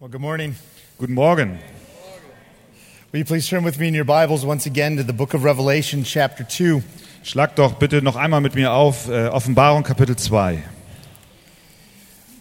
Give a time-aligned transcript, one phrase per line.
[0.00, 0.54] Well, good morning.
[0.96, 1.58] Guten Morgen.
[3.10, 5.42] Will you please turn with me in your Bibles once again to the book of
[5.42, 6.84] Revelation, chapter 2.
[7.24, 10.62] Schlag doch bitte noch einmal mit mir auf äh, Offenbarung Kapitel 2.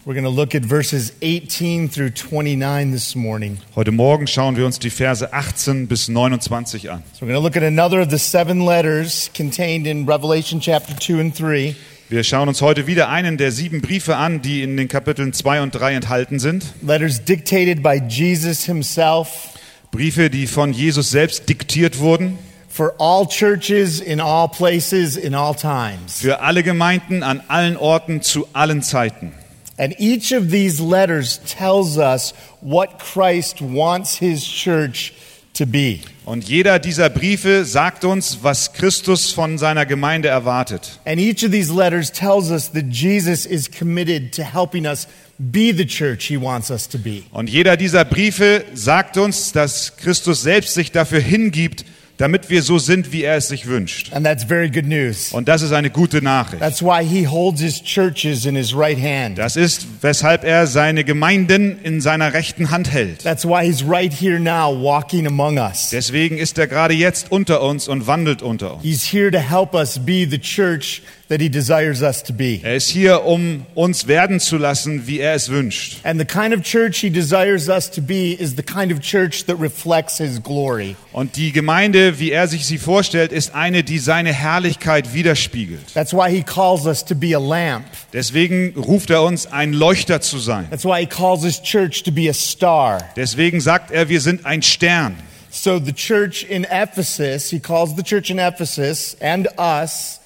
[0.05, 3.57] We're going to look at verses 18 through 29 this morning.
[3.75, 7.01] Heute Morgen schauen wir uns die Verse 18 bis 29 an.
[7.13, 10.93] So we're going to look at another of the seven letters contained in Revelation, chapter
[10.93, 11.75] 2 and 3.
[12.09, 15.61] Wir schauen uns heute wieder einen der sieben Briefe an, die in den Kapiteln 2
[15.61, 16.63] und 3 enthalten sind.
[16.81, 19.49] Letters dictated by Jesus himself
[19.91, 22.39] Briefe, die von Jesus selbst diktiert wurden.
[22.69, 26.21] for all churches in all places in all times.
[26.21, 29.33] Für alle Gemeinden an allen Orten zu allen Zeiten.
[29.77, 35.26] And each of these letters tells us what Christ wants his church to
[35.65, 35.99] be.
[36.25, 40.99] Und jeder dieser Briefe sagt uns, was Christus von seiner Gemeinde erwartet.
[41.05, 45.73] And each of these letters tells us that Jesus is committed to helping us be
[45.73, 47.23] the church he wants us to be.
[47.31, 51.85] Und jeder dieser Briefe sagt uns, dass Christus selbst sich dafür hingibt,
[52.17, 54.11] damit wir so sind, wie er es sich wünscht.
[54.13, 55.31] And that's very good news.
[55.31, 56.61] Und das ist eine gute Nachricht.
[56.61, 59.37] That's why he holds his churches in his right hand.
[59.37, 63.23] Das ist, weshalb er seine Gemeinden in seiner rechten Hand hält.
[63.23, 65.91] That's why he's right here now walking among us.
[65.91, 68.83] Deswegen ist er gerade jetzt unter uns und wandelt unter uns.
[68.83, 72.61] He's here to help us be the church that he desires us to be.
[72.63, 75.99] Er ist hier, um uns werden zu lassen, wie er es wünscht.
[76.03, 79.45] And the kind of church he desires us to be is the kind of church
[79.45, 80.95] that reflects his glory.
[81.11, 85.93] Und die Gemeinde, wie er sich sie vorstellt, ist eine, die seine Herrlichkeit widerspiegelt.
[85.93, 87.85] That's why he calls us to be a lamp.
[88.13, 90.67] Deswegen ruft er uns, ein Leuchter zu sein.
[90.69, 92.99] That's why he calls his church to be a star.
[93.17, 95.15] Deswegen sagt er, wir sind ein Stern.
[95.49, 100.19] So the church in Ephesus, he calls the church in Ephesus and us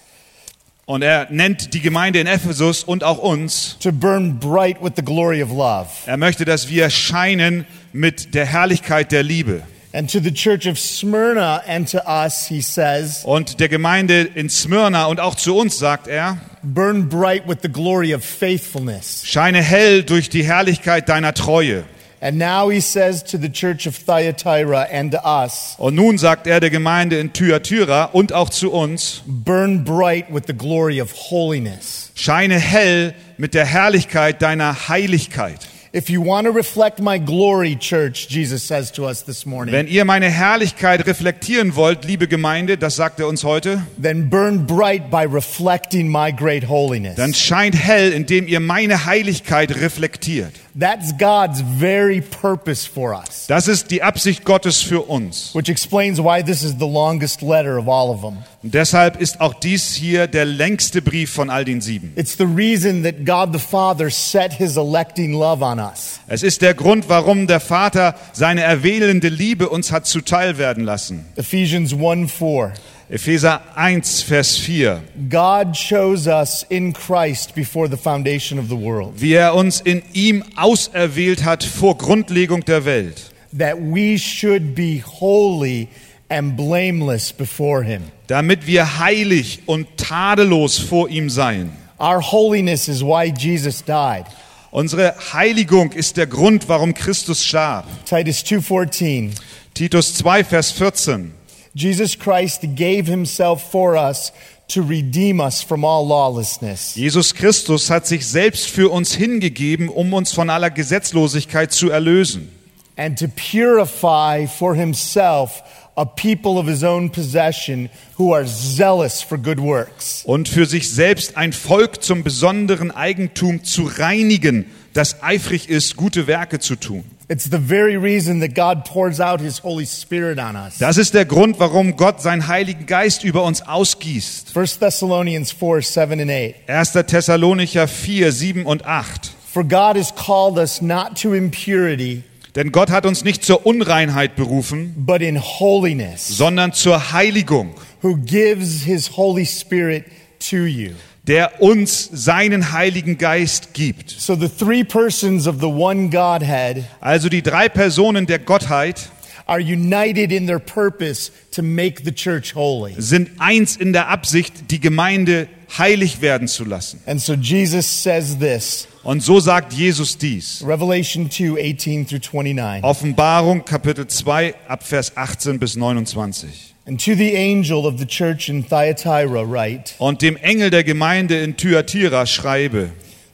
[0.92, 3.78] Und er nennt die Gemeinde in Ephesus und auch uns.
[3.80, 5.88] to burn bright with the glory of love.
[6.06, 9.62] Er möchte, dass wir scheinen mit der Herrlichkeit der Liebe.
[9.94, 14.50] And to the church of Smyrna and to us, he says, Und der Gemeinde in
[14.50, 19.24] Smyrna und auch zu uns sagt er, burn bright with the glory of faithfulness.
[19.25, 21.85] scheine hell durch die Herrlichkeit deiner Treue.
[22.23, 26.45] And now he says to the church of Thyatira and to us, Und nun sagt
[26.45, 31.11] er der Gemeinde in Thyatira und auch zu uns, burn bright with the glory of
[31.31, 32.11] holiness.
[32.13, 35.59] scheine hell mit der Herrlichkeit deiner Heiligkeit.
[35.94, 39.88] If you want to reflect my glory, church, Jesus says to us this morning, Wenn
[39.88, 45.12] ihr meine Herrlichkeit reflektieren wollt, liebe Gemeinde, das sagt er uns heute, then burn bright
[45.12, 47.16] by reflecting my great holiness.
[47.16, 50.53] dann scheint hell, indem ihr meine Heiligkeit reflektiert.
[50.80, 55.53] That's God's very purpose for us, Das ist die Absicht Gottes für uns.
[55.53, 58.38] which explains why this is the longest letter of all of them.
[58.63, 62.13] Und deshalb ist auch dies hier der längste Brief von all den sieben.
[62.16, 66.19] It's the reason that God the Father set his electing love on us.
[66.27, 71.25] Es ist der Grund, warum der Vater seine erwählende Liebe uns hat zuteil werden lassen.
[71.35, 72.73] Ephesians 1 4.
[73.11, 75.01] Epheser 1, Vers 4.
[75.29, 80.01] God chose us in Christ before the foundation of the world, Wie er uns in
[80.13, 85.89] ihm auserwählt hat vor Grundlegung der Welt, that we should be holy
[86.31, 88.03] and blameless before him.
[88.28, 91.72] damit wir heilig und tadellos vor ihm seien.
[92.00, 94.25] Our holiness is why Jesus died.
[94.72, 97.86] Unsere Heiligung ist der Grund, warum Christus starb.
[98.06, 99.31] Titus 2:14.
[99.74, 101.34] Titus 2, Vers 14.
[101.74, 104.31] Jesus Christ gave himself for us
[104.69, 106.96] to redeem us from all lawlessness.
[106.96, 112.50] Jesus Christus hat sich selbst für uns hingegeben, um uns von aller Gesetzlosigkeit zu erlösen.
[112.98, 115.63] and to purify for himself
[115.96, 120.24] a people of his own possession who are zealous for good works.
[120.25, 126.28] und für sich selbst ein Volk zum besonderen Eigentum zu reinigen, das eifrig ist, gute
[126.28, 127.03] Werke zu tun.
[127.30, 130.80] It's the very reason that God pours out his Holy Spirit on us.
[130.80, 134.56] Das ist der Grund, warum Gott seinen Heiligen Geist über uns ausgießt.
[134.56, 136.56] 1 Thessalonians 4 7 and 8.
[136.68, 136.91] 1.
[137.07, 139.31] Thessalonicher 4, 7 und 8.
[139.53, 142.24] For God has called us not to impurity,
[142.56, 148.18] Denn Gott hat uns nicht zur Unreinheit berufen, but in holiness, sondern zur Heiligung, who
[148.18, 150.06] gives his Holy Spirit
[150.50, 150.92] to you.
[151.27, 154.09] der uns seinen Heiligen Geist gibt.
[154.09, 159.12] So the three persons of the one Godhead Also die drei Personen der Gottheit
[159.45, 162.93] are united in their purpose to make the church holy.
[162.97, 165.47] sind eins in der Absicht, die Gemeinde
[165.77, 167.01] heilig werden zu lassen.
[167.05, 170.63] And so Jesus says this Und so sagt Jesus dies.
[170.65, 172.83] Revelation 2 18 through 29.
[172.83, 176.75] Offenbarung Kapitel 2 ab Vers 18 bis 29.
[176.85, 181.41] And to the angel of the church in Thyatira, write Und dem Engel der Gemeinde
[181.41, 182.91] in Thyatira schreibe,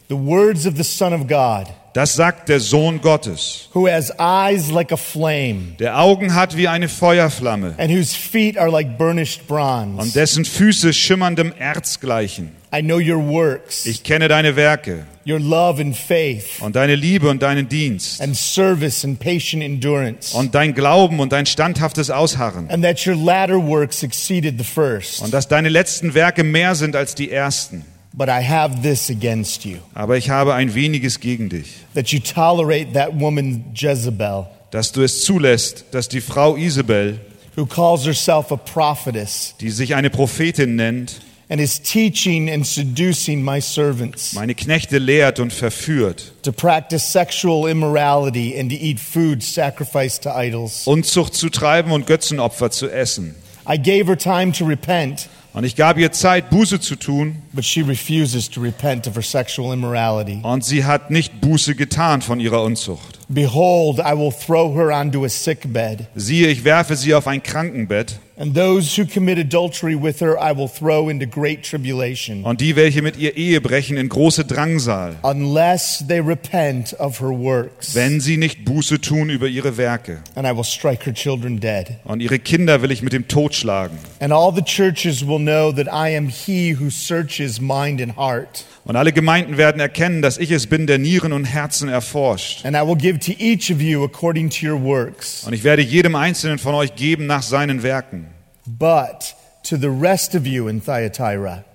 [0.09, 1.68] the words of the Son of God,
[1.98, 6.68] Das sagt der Sohn Gottes, who has eyes like a flame, der Augen hat wie
[6.68, 10.00] eine Feuerflamme and whose feet are like burnished bronze.
[10.00, 12.52] und dessen Füße schimmerndem Erz gleichen.
[12.72, 17.32] I know your works, Ich kenne deine Werke your love and faith, und deine Liebe
[17.32, 22.70] und deinen Dienst and service and patient endurance, und dein Glauben und dein standhaftes Ausharren
[22.70, 25.24] and that your latter works exceeded the first.
[25.24, 27.84] und dass deine letzten Werke mehr sind als die ersten.
[28.18, 32.19] But I have this against you, Aber ich habe ein weniges gegen dich, that you
[32.19, 37.19] tolerate that woman Jezebel, dass du es zulässt, dass die Frau Isabel,
[37.56, 43.44] who calls herself a prophetess, die sich eine Prophetin nennt, and is teaching and seducing
[43.44, 49.44] my servants meine Knechte lehrt und verführt, to practice sexual immorality and to eat food
[49.44, 50.88] sacrificed to idols.
[50.88, 53.36] Unzucht zu treiben und Götzenopfer zu essen.
[53.69, 57.65] I gave her time to repent, Und ich gab ihr Zeit, Buße zu tun, but
[57.65, 60.39] she refuses to repent of her sexual immorality.
[60.44, 63.18] und sie hat nicht Buße getan von ihrer Unzucht.
[63.27, 67.42] Behold, I will throw her onto a sick bed, Siehe, ich werfe sie auf ein
[67.42, 72.62] Krankenbett, and those who commit adultery with her I will throw into great tribulation, und
[72.62, 77.95] die, welche mit ihr Ehe brechen, in große Drangsal, unless they repent of her works.
[77.95, 80.22] wenn sie nicht Buße tun über ihre Werke.
[80.36, 81.98] And I will strike her children dead.
[82.06, 83.98] Und ihre Kinder will ich mit dem Tod schlagen.
[84.19, 88.66] And all the churches will know that I am he who searches mind and heart.
[88.88, 92.66] Und alle Gemeinden werden erkennen, dass ich es bin, der Nieren und Herzen erforscht.
[92.66, 95.44] And I will give to each of you according to your works.
[95.45, 98.28] Und ich werde jedem Einzelnen von euch geben nach seinen Werken.
[98.66, 101.66] But to the rest of you in Thyatira,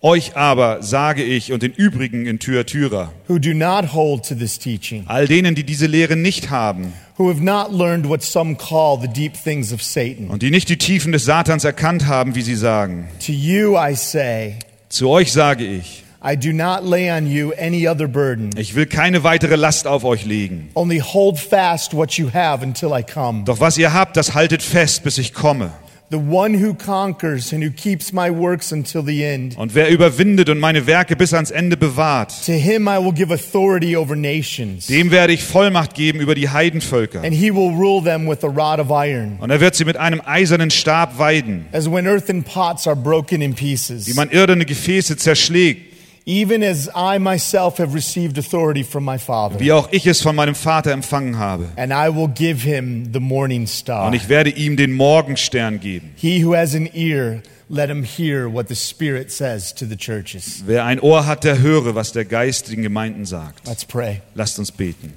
[0.00, 4.58] Euch aber sage ich und den übrigen in Thyatira, who do not hold to this
[4.58, 8.98] teaching, all denen, die diese Lehre nicht haben who have not learned what some call
[9.00, 12.42] the deep things of Satan, und die nicht die Tiefen des Satans erkannt haben, wie
[12.42, 14.56] sie sagen, to you I say,
[14.90, 18.48] zu euch sage ich, I do not lay on you any other burden.
[18.56, 20.70] ich will keine weitere Last auf euch legen.
[20.74, 23.44] Only hold fast what you have until I come.
[23.44, 25.70] Doch was ihr habt, das haltet fest, bis ich komme.
[26.10, 29.56] The one who conquers and who keeps my works until the end.
[29.58, 33.32] Und wer überwindet und meine Werke bis ans Ende bewahrt, To him I will give
[33.32, 37.22] authority over nations, dem werde ich Vollmacht geben über die Heidenvölker.
[37.22, 39.38] and he will rule them with a rod of iron.
[39.40, 43.40] Und er wird sie mit einem eisernen Stab weiden, As when earthen pots are broken
[43.42, 45.93] in pieces, wie man irdene Gefäße zerschlägt,
[46.26, 49.60] even as I myself have received authority from my Father.
[49.60, 51.68] wie auch ich es von meinem Vater empfangen habe.
[51.76, 54.06] And I will give him the morning star.
[54.06, 56.12] Und ich werde ihm den Morgenstern geben.
[56.16, 60.62] He who has an ear, let him hear what the Spirit says to the churches.
[60.66, 63.66] Wer ein Ohr hat, der höre, was der Geist den Gemeinden sagt.
[63.66, 64.22] Let's pray.
[64.34, 65.12] Lasst uns beten.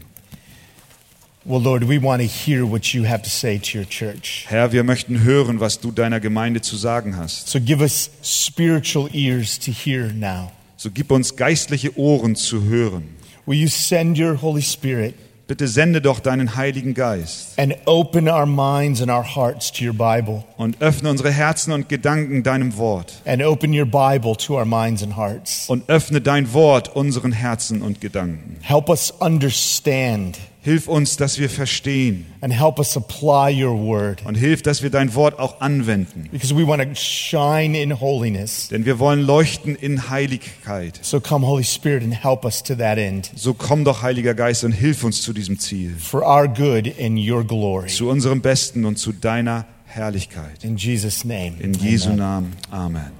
[1.45, 4.45] Well, Lord, we want to hear what you have to say to your church.
[4.50, 7.48] Herr, wir möchten hören, was du deiner Gemeinde zu sagen hast.
[7.48, 10.51] So give us spiritual ears to hear now.
[10.77, 13.15] So gib uns geistliche Ohren zu hören.
[13.45, 15.15] Will you send your Holy Spirit
[15.47, 19.94] Bitte sende doch deinen Heiligen Geist and open our minds and our hearts to your
[19.94, 20.44] Bible?
[20.57, 23.21] und öffne unsere Herzen und Gedanken deinem Wort.
[23.25, 25.69] And open your Bible to our minds and hearts.
[25.69, 28.57] Und öffne dein Wort unseren Herzen und Gedanken.
[28.59, 34.35] Help us understand Hilf uns, dass wir verstehen and help us apply your word und
[34.35, 36.27] hilf, dass wir dein Wort auch anwenden.
[36.29, 38.67] because we want to shine in holiness.
[38.67, 40.99] Denn wir wollen leuchten in Heiligkeit.
[41.03, 44.65] So come, Holy Spirit, and help us to that end So komm doch, Heiliger Geist,
[44.65, 45.95] und hilf uns zu diesem Ziel.
[45.97, 47.87] for our good and your glory.
[47.87, 50.65] Zu unserem Besten und zu deiner Herrlichkeit.
[50.65, 51.53] In Jesus' name.
[51.62, 52.17] In Jesu Amen.
[52.17, 52.53] Namen.
[52.71, 53.12] Amen.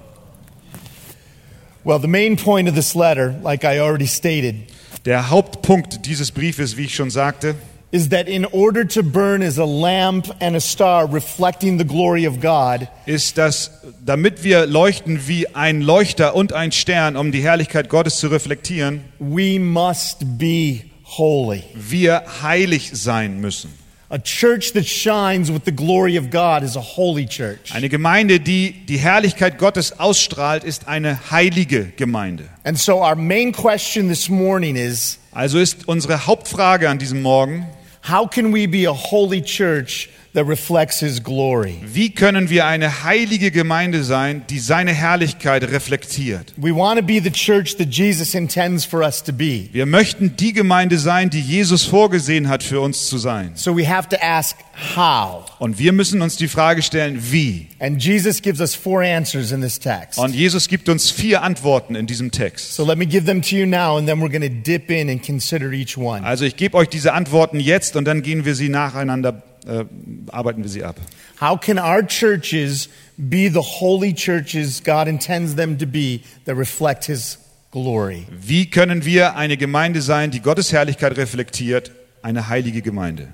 [1.82, 4.70] Well, the main point of this letter, like I already stated,
[5.08, 7.54] Der Hauptpunkt dieses Briefes, wie ich schon sagte,
[7.92, 12.28] is that in order to burn as a lamp and a star reflecting the glory
[12.28, 13.70] of God, ist, dass
[14.04, 19.02] damit wir leuchten wie ein Leuchter und ein Stern, um die Herrlichkeit Gottes zu reflektieren,
[19.18, 20.80] we must be
[21.16, 21.62] holy.
[21.74, 23.72] wir heilig sein müssen.
[24.10, 27.74] A church that shines with the glory of God is a holy church.
[27.74, 32.48] Eine Gemeinde, die die Herrlichkeit Gottes ausstrahlt, ist eine heilige Gemeinde.
[32.64, 37.66] And so our main question this morning is Also ist unsere Hauptfrage an diesem Morgen,
[38.10, 41.76] how can we be a holy church that reflects his glory?
[41.92, 46.52] wie können wir eine heilige Gemeinde sein, die seine Herrlichkeit reflektiert?
[46.56, 49.68] We want to be the church that Jesus intends for us to be.
[49.72, 53.52] Wir möchten die Gemeinde sein, die Jesus vorgesehen hat für uns zu sein.
[53.54, 54.56] So we have to ask
[54.96, 55.44] how.
[55.58, 57.66] Und wir müssen uns die Frage stellen, wie?
[57.80, 60.18] And Jesus gives us four answers in this text.
[60.18, 62.74] Und Jesus gibt uns vier Antworten in diesem Text.
[62.74, 65.08] So let me give them to you now, and then we're going to dip in
[65.10, 66.24] and consider each one.
[66.24, 69.84] Also ich gebe euch diese Antworten jetzt und dann gehen wir sie nacheinander, äh,
[70.32, 70.96] arbeiten wir sie ab.
[71.40, 77.04] How can our churches be the holy churches God intends them to be that reflect
[77.04, 77.38] His
[77.70, 78.26] glory.
[78.30, 83.28] Wie können wir eine Gemeinde sein, die Gottes Herrlichkeit reflektiert, eine heilige Gemeinde?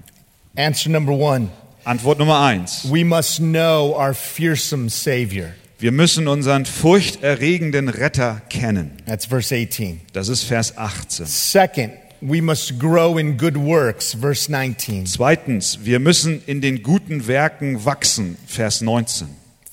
[0.57, 1.49] Answer number one
[1.85, 2.91] Antwort Nummer eins.
[2.91, 5.51] we must know our fearsome Savior.
[5.79, 8.93] Wir müssen unseren furchterregenden Retter kennen.
[9.07, 10.01] That's verse 18.
[10.13, 11.27] Das ist Vers 18.
[11.27, 11.93] Second,
[12.25, 15.05] we must grow in good works, verse 19.
[15.05, 18.39] Zweitens, wir müssen in den guten Werken wachsen.
[18.47, 19.29] Vers 19.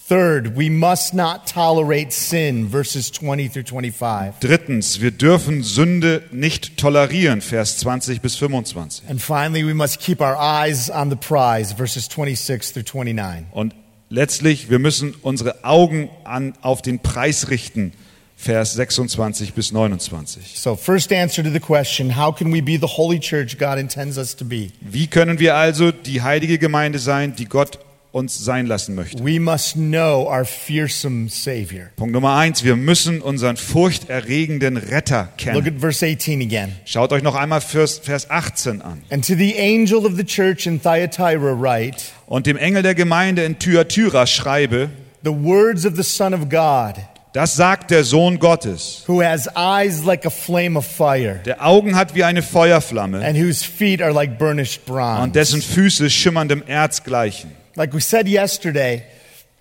[0.09, 4.41] Third, we must not tolerate sin, verses 20 through 25.
[4.41, 7.39] Drittens, wir dürfen Sünde nicht tolerieren.
[7.39, 9.09] Vers 20 bis 25.
[9.09, 13.45] And finally, we must keep our eyes on the prize, verses 26 through 29.
[13.51, 13.73] Und
[14.09, 17.93] letztlich, wir müssen unsere Augen an, auf den Preis richten.
[18.43, 20.41] Vers 26 bis 29.
[20.55, 24.17] So, first answer to the question how can we be the holy church God intends
[24.17, 24.71] us to be?
[24.81, 27.77] Wie können wir also die heilige Gemeinde sein, die Gott
[28.11, 29.23] uns sein lassen möchte?
[29.23, 31.91] We must know our fearsome Savior.
[31.97, 35.67] Punkt Nummer eins, wir müssen unseren furchterregenden Retter Look kennen.
[35.67, 36.71] at verse 18 again.
[36.85, 39.03] Schaut euch noch einmal Vers, Vers 18 an.
[39.11, 43.43] And to the angel of the church in Thyatira write, Und dem Engel der Gemeinde
[43.43, 44.89] in Thyatira schreibe,
[45.23, 46.95] the words of the Son of God,
[47.33, 51.95] das sagt der Sohn Gottes, who has eyes like a flame of fire, der Augen
[51.95, 55.31] hat wie eine Feuerflamme and whose feet are like burnished und bronze.
[55.31, 57.51] dessen Füße schimmerndem Erz gleichen.
[57.75, 59.03] Like we said yesterday,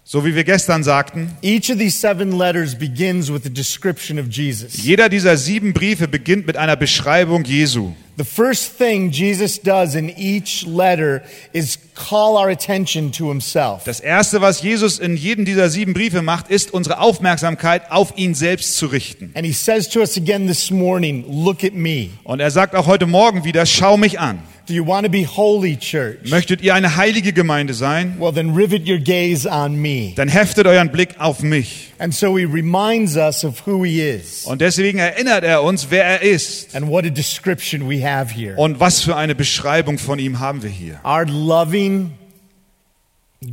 [0.02, 4.26] So wie wir gestern sagten, each of these seven letters begins with a description of
[4.28, 4.82] Jesus.
[4.82, 7.92] jeder dieser sieben Briefe beginnt mit einer Beschreibung Jesu.
[8.16, 13.84] The first thing Jesus does in each letter is call our attention to himself.
[13.84, 18.34] Das erste, was Jesus in jedem dieser sieben Briefe macht, ist unsere Aufmerksamkeit auf ihn
[18.34, 19.30] selbst zu richten.
[19.34, 22.10] And he says to us again this morning, Look at me.
[22.24, 24.40] Und er sagt auch heute Morgen wieder, schau mich an.
[24.70, 26.30] Do you want to be holy, church?
[26.30, 28.14] Möchtet ihr eine heilige Gemeinde sein?
[28.20, 30.12] Well, then rivet your gaze on me.
[30.14, 31.92] Dann heftet euren Blick auf mich.
[31.98, 36.04] And so he reminds us of who he is Und deswegen erinnert er uns, wer
[36.04, 36.76] er ist.
[36.76, 38.54] and what a description we have here.
[38.58, 41.00] Und was für eine Beschreibung von ihm haben wir hier.
[41.04, 42.12] Our loving,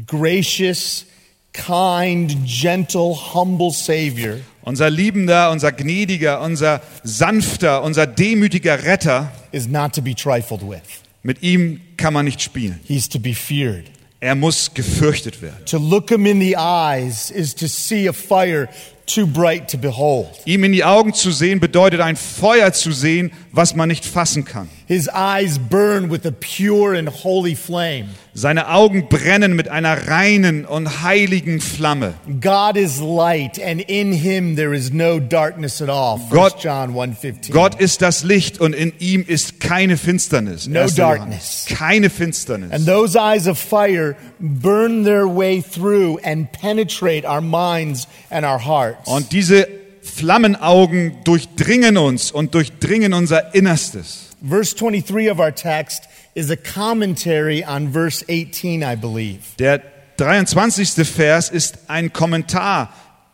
[0.05, 1.07] gracious,
[1.51, 9.93] kind, gentle, humble Savior Unser liebender, unser gnädiger, unser sanfter, unser demütiger Retter, is not
[9.93, 11.06] to be trifled with.
[11.27, 12.79] Mit ihm kann man nicht spielen.
[12.87, 13.83] He's to be feared.
[14.21, 15.65] Er muss gefürchtet werden.
[15.65, 18.69] To look him in the eyes is to see a fire
[19.05, 20.29] too bright to behold.
[20.45, 24.45] Ihm in die Augen zu sehen bedeutet ein Feuer zu sehen, was man nicht fassen
[24.45, 24.69] kann.
[24.89, 28.05] His eyes burn with a pure and holy flame.
[28.33, 32.13] Seine Augen brennen mit einer reinen und heiligen Flamme.
[32.39, 36.17] God is light, and in him there is no darkness at all.
[36.19, 37.51] 1 Gott- John 1.15.
[37.51, 40.67] Gott ist das Licht und in ihm ist keine Finsternis.
[40.67, 40.95] No 1.
[40.95, 41.65] darkness.
[41.67, 42.71] Keine Finsternis.
[42.71, 48.63] And those eyes of fire burn their way through and penetrate our minds and our
[48.65, 49.05] hearts.
[49.05, 49.67] Und diese
[50.01, 54.26] Flammenaugen durchdringen uns und durchdringen unser Innerstes.
[54.41, 59.55] Verse 23 of our text is a commentary on verse 18, I believe.
[59.57, 59.81] Der
[60.17, 61.05] 23.
[61.05, 62.91] Vers ist ein Kommentar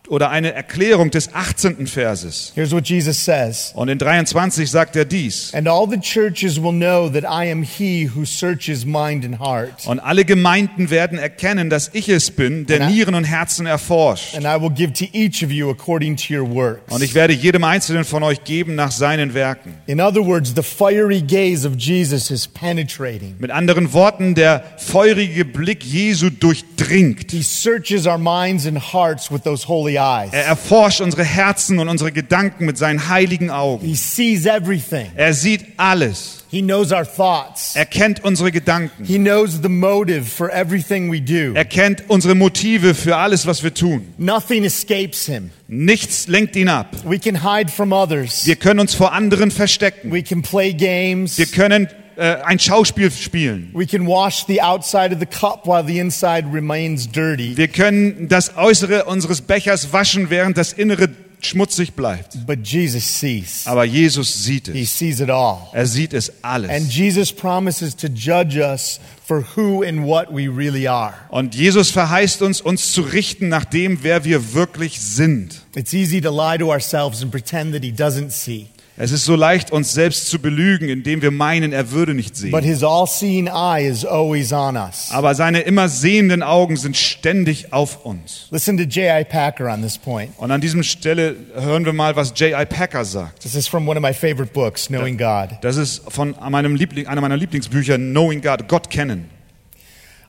[0.09, 1.87] oder eine Erklärung des 18.
[1.87, 2.51] Verses.
[2.55, 3.71] Here's what Jesus says.
[3.73, 5.53] Und in 23 sagt er dies.
[5.53, 9.87] And all the churches will know that I am he who searches mind and heart.
[9.87, 14.35] Und alle Gemeinden werden erkennen, dass ich es bin, der er- Nieren und Herzen erforscht.
[14.35, 16.93] And I will give to each of you according to your works.
[16.93, 19.73] Und ich werde jedem Einzelnen von euch geben nach seinen Werken.
[19.87, 23.35] In other words, the fiery gaze of Jesus is penetrating.
[23.39, 27.31] Mit anderen Worten, der feurige Blick Jesu durchdringt.
[27.31, 30.31] He searches our minds and hearts with those holy eyes.
[30.31, 33.85] Er erforscht unsere Herzen und unsere Gedanken mit seinen heiligen Augen.
[33.85, 35.07] He sees everything.
[35.15, 36.43] Er sieht alles.
[36.53, 37.75] He knows our thoughts.
[37.75, 39.05] Er kennt unsere Gedanken.
[39.05, 41.55] He knows the motive for everything we do.
[41.55, 44.13] Er kennt unsere Motive für alles, was wir tun.
[44.19, 45.49] Nothing escapes him.
[45.67, 46.95] Nichts lenkt ihn ab.
[47.05, 48.45] We can hide from others.
[48.45, 50.11] Wir können uns vor anderen verstecken.
[50.11, 51.39] We can play games.
[51.39, 53.69] Wir können äh, ein Schauspiel spielen.
[53.73, 57.55] We can wash the outside of the cup while the inside remains dirty.
[57.57, 61.09] Wir können das Äußere unseres Bechers waschen, während das Innere
[61.45, 62.45] schmutzig bleibt.
[62.45, 63.67] But Jesus sees.
[63.67, 64.97] Aber Jesus sieht He es.
[64.97, 65.57] sees it all.
[65.73, 66.95] Er sieht es And alles.
[66.95, 71.13] Jesus promises to judge us for who and what we really are.
[71.29, 75.61] Und Jesus verheißt uns, uns zu richten nach dem, wer wir wirklich sind.
[75.75, 78.67] It's easy to lie to ourselves and pretend that He doesn't see.
[78.95, 82.61] Es ist so leicht, uns selbst zu belügen, indem wir meinen, er würde nicht But
[82.61, 82.63] sehen.
[82.63, 85.09] His all seeing eye is always on us.
[85.09, 88.47] Aber seine immer sehenden Augen sind ständig auf uns.
[88.51, 89.23] Listen to J.I.
[89.23, 90.31] Packer on this point.
[90.37, 92.65] Und an diesem Stelle hören wir mal, was J.I.
[92.67, 93.39] Packer sagt.
[93.41, 95.57] This is from one of my favorite books, Knowing God.
[95.61, 99.27] Das ist von meinem Liebling, einer meiner Lieblingsbücher, Knowing God, Gott kennen.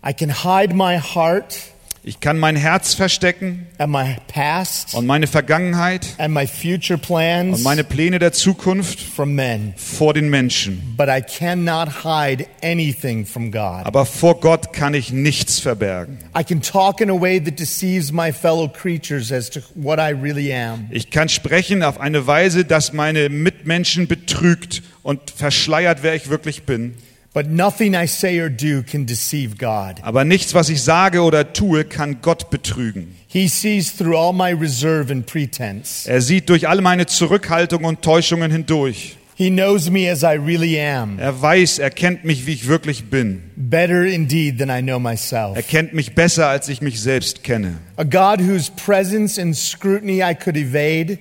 [0.06, 1.58] I can hide my heart
[2.06, 7.56] Ich kann mein Herz verstecken and my past und meine Vergangenheit and my future plans
[7.56, 9.72] und meine Pläne der Zukunft from men.
[9.78, 10.94] vor den Menschen.
[10.98, 13.86] But I cannot hide anything from God.
[13.86, 16.18] Aber vor Gott kann ich nichts verbergen.
[16.38, 20.12] I can talk in a way that deceives my fellow creatures as to what I
[20.12, 20.88] really am.
[20.90, 26.64] Ich kann sprechen auf eine Weise, dass meine Mitmenschen betrügt und verschleiert, wer ich wirklich
[26.64, 26.96] bin.
[27.34, 29.96] But nothing I say or do can deceive God.
[30.02, 33.16] Aber nichts, was ich sage oder tue, kann Gott betrügen.
[33.26, 36.08] He sees through all my reserve and pretense.
[36.08, 39.16] Er sieht durch all meine Zurückhaltung und Täuschungen hindurch.
[39.36, 43.06] He knows me as I really am, Er weiß, er kennt mich, wie ich wirklich
[43.10, 43.42] bin.
[43.56, 45.56] better indeed than I know myself.
[45.56, 47.78] Er kennt mich besser, als ich mich selbst kenne.
[47.96, 51.18] A God whose presence and scrutiny I could evade,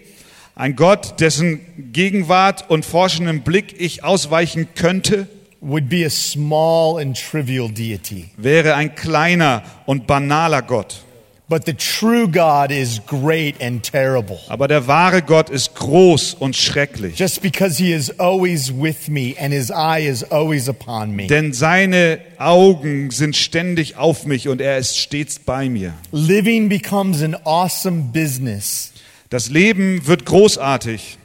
[0.53, 5.27] Ein Gott, dessen Gegenwart und forschenden Blick ich ausweichen könnte,
[5.63, 8.29] would be a small and trivial deity.
[8.37, 11.03] wäre ein kleiner und banaler Gott.
[11.49, 14.39] But the true God is great and terrible.
[14.47, 17.19] Aber der wahre Gott ist groß und schrecklich.
[17.19, 21.27] Just because he is always with me and his eye is always upon me.
[21.27, 25.93] Denn seine Augen sind ständig auf mich und er ist stets bei mir.
[26.11, 28.93] Living becomes an awesome business
[29.33, 31.17] Das Leben wird großartig,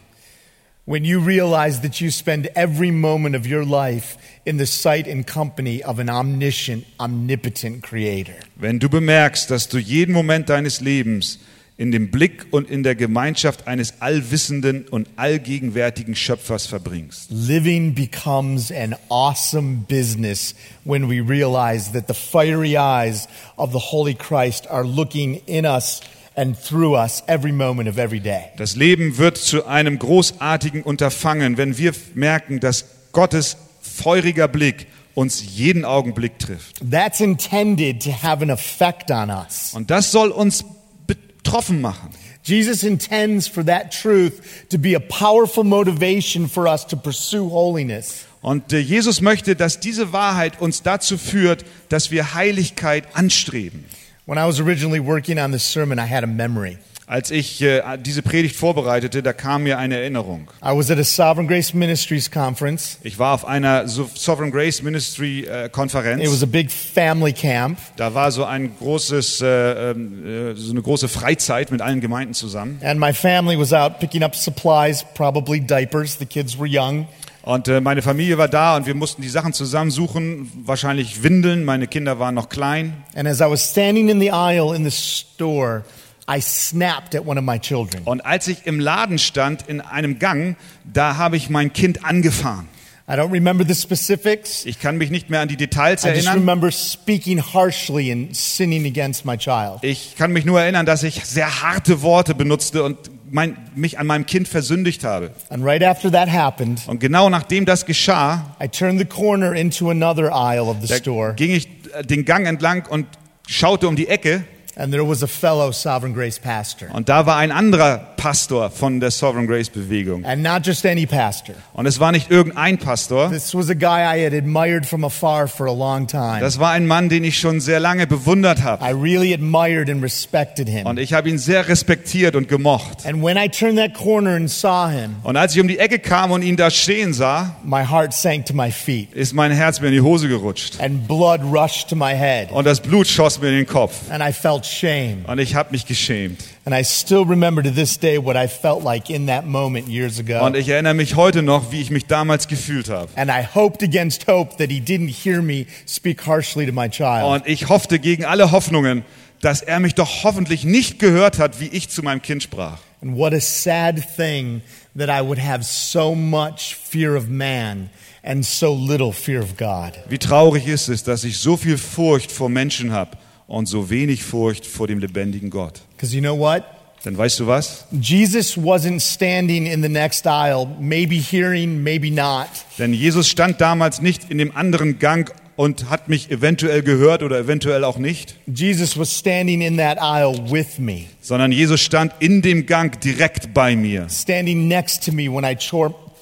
[0.86, 4.16] when you realize that you spend every moment of your life
[4.48, 8.34] in the sight and company of an omniscient, omnipotent creator.
[8.56, 11.38] wenn du bemerkst, dass du jeden Moment deines Lebens
[11.76, 17.30] in dem Blick und in der Gemeinschaft eines allwissenden und allgegenwärtigen Schöpfers verbringst.
[17.30, 24.14] Living becomes an awesome business when we realize that the fiery eyes of the Holy
[24.14, 26.00] Christ are looking in us
[26.34, 28.46] and through us every moment of every day.
[28.56, 33.58] Das Leben wird zu einem großartigen Unterfangen, wenn wir merken, dass Gottes
[34.02, 36.76] feuriger Blick uns jeden Augenblick trifft.
[36.90, 39.72] That's intended to have an effect on us.
[39.74, 40.64] Und das soll uns
[41.06, 42.10] betroffen machen.
[42.44, 44.40] Jesus intends for that truth
[44.70, 48.24] to be a powerful motivation for us to pursue holiness.
[48.40, 53.84] Und äh, Jesus möchte, dass diese Wahrheit uns dazu führt, dass wir Heiligkeit anstreben.
[54.26, 56.78] When I was originally working on this sermon, I had a memory.
[57.10, 60.50] Als ich äh, diese Predigt vorbereitete, da kam mir eine Erinnerung.
[60.62, 62.98] I was at a Sovereign Grace Ministries conference.
[63.02, 66.42] Ich war auf einer So- Sovereign Grace Ministry äh, It was Konferenz.
[66.42, 71.08] a big family camp, Da war so ein großes, äh, ähm, äh, so eine große
[71.08, 72.78] Freizeit mit allen Gemeinden zusammen.
[72.82, 76.18] and my family was out picking up supplies, probably diapers.
[76.18, 77.08] The kids were young.
[77.40, 81.64] Und äh, meine Familie war da und wir mussten die Sachen zusammensuchen, wahrscheinlich Windeln.
[81.64, 82.92] Meine Kinder waren noch klein.
[83.14, 85.84] And as I was standing in the aisle in the store,
[86.30, 88.02] I snapped at one of my children.
[88.04, 92.68] Und als ich im Laden stand, in einem Gang, da habe ich mein Kind angefahren.
[93.10, 94.66] I don't remember the specifics.
[94.66, 96.40] Ich kann mich nicht mehr an die Details I just erinnern.
[96.40, 99.78] remember speaking harshly and sinning against my child.
[99.80, 102.98] Ich kann mich nur erinnern, dass ich sehr harte Worte benutzte und
[103.30, 105.30] mein, mich an meinem Kind versündigt habe.
[105.48, 109.88] And right after that happened, Und genau nachdem das geschah, I turned the corner into
[109.88, 113.06] another aisle of the store, ging ich äh, den Gang entlang und
[113.46, 114.44] schaute um die Ecke
[114.78, 116.88] and there was a fellow Sovereign Grace pastor.
[116.94, 120.24] und da war ein anderer Pastor von der Sovereign Grace Bewegung.
[120.26, 121.54] And not just any pastor.
[121.72, 125.46] Und es war nicht irgendein Pastor, This was a guy I had admired from afar
[125.46, 126.40] for a long time.
[126.40, 128.84] das war ein Mann, den ich schon sehr lange bewundert habe.
[128.84, 130.84] I really admired and respected him.
[130.86, 133.06] Und ich habe ihn sehr respektiert und gemocht.
[133.06, 136.00] And when I turned that corner and saw him, Und als ich um die Ecke
[136.00, 139.80] kam und ihn da stehen sah, my heart sank to my feet ist mein Herz
[139.80, 140.80] mir in die Hose gerutscht.
[140.80, 142.50] and blood rushed to my head.
[142.50, 144.10] Und das Blut schoss mir in den Kopf.
[144.10, 145.24] And I felt shame.
[145.28, 146.42] Und ich habe mich geschämt.
[146.68, 150.20] And I still remember to this day what I felt like in that moment years
[150.20, 150.44] ago.
[150.44, 153.08] Und ich erinnere mich heute noch, wie ich mich damals gefühlt habe.
[153.16, 157.24] And I hoped against hope that he didn't hear me speak harshly to my child.
[157.24, 159.02] Und ich hoffte gegen alle Hoffnungen,
[159.40, 162.80] dass er mich doch hoffentlich nicht gehört hat, wie ich zu meinem Kind sprach.
[163.00, 164.60] And what a sad thing
[164.94, 167.88] that I would have so much fear of man
[168.22, 169.92] and so little fear of God.
[170.10, 174.22] Wie traurig ist es, dass ich so viel Furcht vor Menschen habe und so wenig
[174.22, 175.80] Furcht vor dem lebendigen Gott.
[175.98, 176.62] Because you know what?
[177.04, 177.86] Denn weißt du was?
[177.90, 182.46] Jesus wasn't standing in the next aisle, maybe hearing, maybe not.
[182.78, 187.36] Denn Jesus stand damals nicht in dem anderen Gang und hat mich eventuell gehört oder
[187.40, 192.42] eventuell auch nicht, Jesus was standing in that aisle with me, sondern Jesus stand in
[192.42, 194.08] dem Gang direkt bei mir.
[194.08, 195.56] standing next to me when I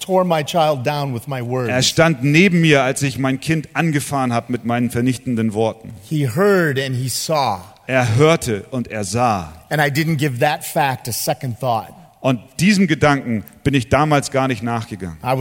[0.06, 1.86] tore, my child down with my Er words.
[1.88, 5.90] stand neben mir, als ich mein Kind angefahren habe mit meinen vernichtenden Worten.
[6.08, 7.58] He heard and he saw.
[7.88, 9.52] Er hörte und er sah.
[9.68, 11.92] And I didn't give that fact a second thought.
[12.20, 15.18] Und diesem Gedanken bin ich damals gar nicht nachgegangen.
[15.22, 15.38] Mir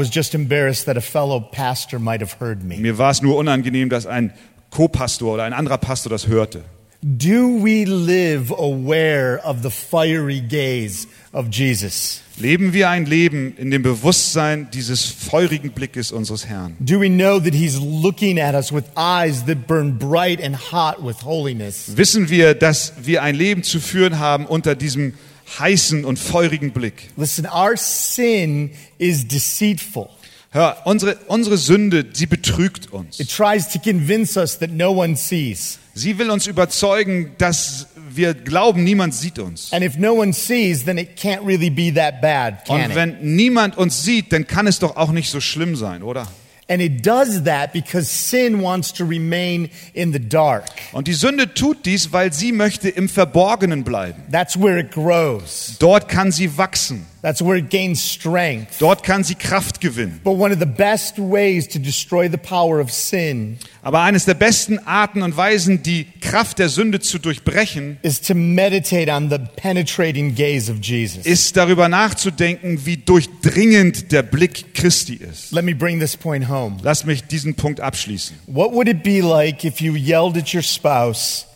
[2.98, 4.34] war es nur unangenehm, dass ein
[4.70, 6.64] Co-Pastor oder ein anderer Pastor das hörte.
[7.02, 12.22] Do we live aware of the fiery gaze of Jesus?
[12.38, 16.76] Leben wir ein Leben in dem Bewusstsein dieses feurigen Blickes unseres Herrn?
[16.80, 20.98] Do we know that He's looking at us with eyes that burn bright and hot
[21.02, 21.96] with holiness?
[21.96, 25.14] Wissen wir, dass wir ein Leben zu führen haben unter diesem
[25.60, 27.10] heißen und feurigen Blick?
[27.16, 30.10] Listen, our sin is deceitful.
[30.52, 33.20] Hör, unsere, unsere Sünde, sie betrügt uns.
[33.20, 35.80] It tries to convince us that no one sees.
[35.94, 39.72] Sie will uns überzeugen, dass wir glauben, niemand sieht uns.
[39.74, 42.96] And if no one sees, then it can't really be that bad, can Und it?
[42.96, 46.28] wenn niemand uns sieht, dann kann es doch auch nicht so schlimm sein, oder?
[46.68, 50.66] And it does that because sin wants to remain in the dark.
[50.94, 54.24] Und die Sünde tut dies, weil sie möchte im Verborgenen bleiben.
[54.32, 55.76] That's where it grows.
[55.78, 57.06] Dort kann sie wachsen.
[57.26, 58.78] That's where it gains strength.
[58.78, 60.22] Dort kann sie Kraft gewinnen.
[60.24, 64.36] But one of the best ways to destroy the power of sin Aber eines der
[64.36, 69.40] besten Arten und Weisen, die Kraft der Sünde zu durchbrechen, is to meditate on the
[69.56, 71.26] penetrating gaze of Jesus.
[71.26, 75.52] ist darüber nachzudenken, wie durchdringend der Blick Christi ist.
[75.52, 76.78] Let me bring this point home.
[76.84, 78.38] Lass mich diesen Punkt abschließen.
[78.46, 81.48] What would it be like if you yelled at your spouse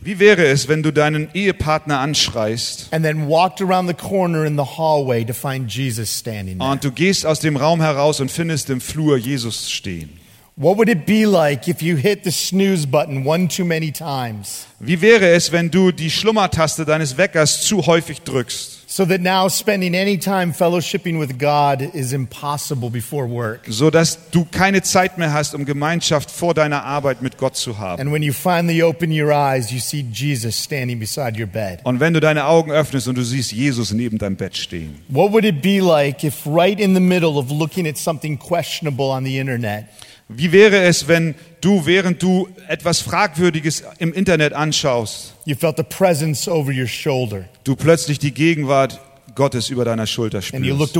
[0.00, 4.56] Wie wäre es, wenn du deinen Ehepartner anschreist and then walked around the corner in
[4.56, 6.70] the hallway to find Jesus standing there?
[6.70, 10.10] und du gehst aus dem Raum heraus und findest im Flur Jesus stehen?
[10.56, 14.66] What would it be like if you hit the snooze button one too many times
[14.80, 19.46] Wie wäre es, wenn du die Schlummertaste deines Weckers zu häufig drückst, so that now
[19.46, 23.64] spending any time fellowshipping with God is impossible before work?
[23.70, 27.78] so dass du keine Zeit mehr hast, um Gemeinschaft vor deiner Arbeit mit Gott zu
[27.78, 28.00] haben?
[28.00, 31.78] And when you finally open your eyes, you see Jesus standing beside your bed.
[31.84, 34.96] Und wenn du deine Augen öffnest und du siehst Jesus neben deinem Bett stehen?
[35.06, 39.12] What would it be like if, right in the middle of looking at something questionable
[39.12, 39.84] on the internet,
[40.28, 45.82] Wie wäre es, wenn du, während du etwas Fragwürdiges im Internet anschaust, you felt a
[45.82, 49.00] presence over your shoulder du plötzlich die Gegenwart
[49.34, 50.94] Gottes über deiner Schulter spürst?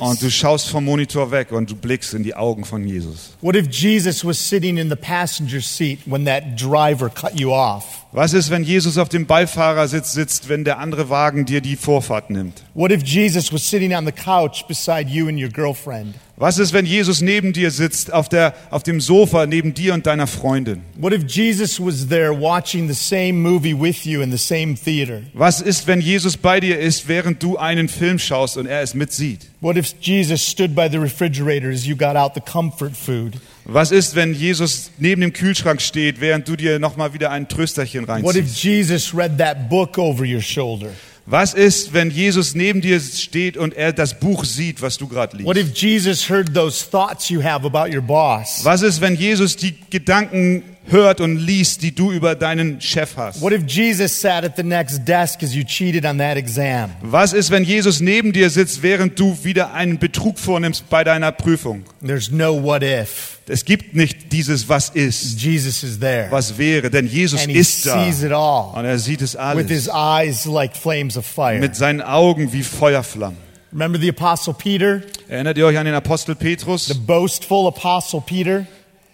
[0.00, 3.36] Und du schaust vom Monitor weg und du blickst in die Augen von Jesus.
[3.42, 7.84] What if Jesus was sitting in the passenger seat when that driver cut you off?
[8.12, 12.30] Was ist, wenn Jesus auf dem Beifahrersitz sitzt, wenn der andere Wagen dir die Vorfahrt
[12.30, 12.62] nimmt?
[12.72, 16.14] What if Jesus was sitting on the couch beside you and your girlfriend?
[16.38, 20.04] Was ist, wenn Jesus neben dir sitzt, auf, der, auf dem Sofa neben dir und
[20.04, 20.82] deiner Freundin?
[20.96, 25.22] What if Jesus was there watching the same movie with you in the same theater?
[25.32, 28.92] Was ist, wenn Jesus bei dir ist, während du einen Film schaust und er es
[28.92, 29.46] mitsieht?
[29.62, 33.38] What if Jesus stood by the refrigerator as you got out the comfort food?
[33.64, 38.06] Was ist, wenn Jesus neben dem Kühlschrank steht, während du dir nochmal wieder ein Trösterchen
[38.06, 38.62] What if reinziehst?
[38.62, 40.90] Jesus read that book over your shoulder?
[41.28, 45.42] Was ist, wenn Jesus neben dir steht und er das Buch sieht, was du gerade
[45.44, 45.68] What liest?
[45.70, 48.64] if Jesus heard those thoughts you have about your boss?
[48.64, 53.40] Was ist, wenn Jesus die Gedanken hört und liest, die du über deinen Chef hast?
[53.40, 56.90] What if Jesus sat at the next desk as you cheated on that exam?
[57.02, 61.32] Was ist, wenn Jesus neben dir sitzt, während du wieder einen Betrug vornimmst bei deiner
[61.32, 61.84] Prüfung?
[62.04, 63.38] There's no what if.
[63.48, 66.26] Es gibt nicht dieses Was ist, Jesus is there.
[66.30, 68.04] was wäre, denn Jesus And he ist da.
[68.04, 71.58] sees it all Und er sieht es with his alles eyes like flames of fire.
[71.60, 73.38] mit seinen Augen wie Feuerflammen.
[73.72, 78.66] Remember the Apostle Peter, Erinnert ihr euch an den Apostel the Petrus, boastful Apostle Peter?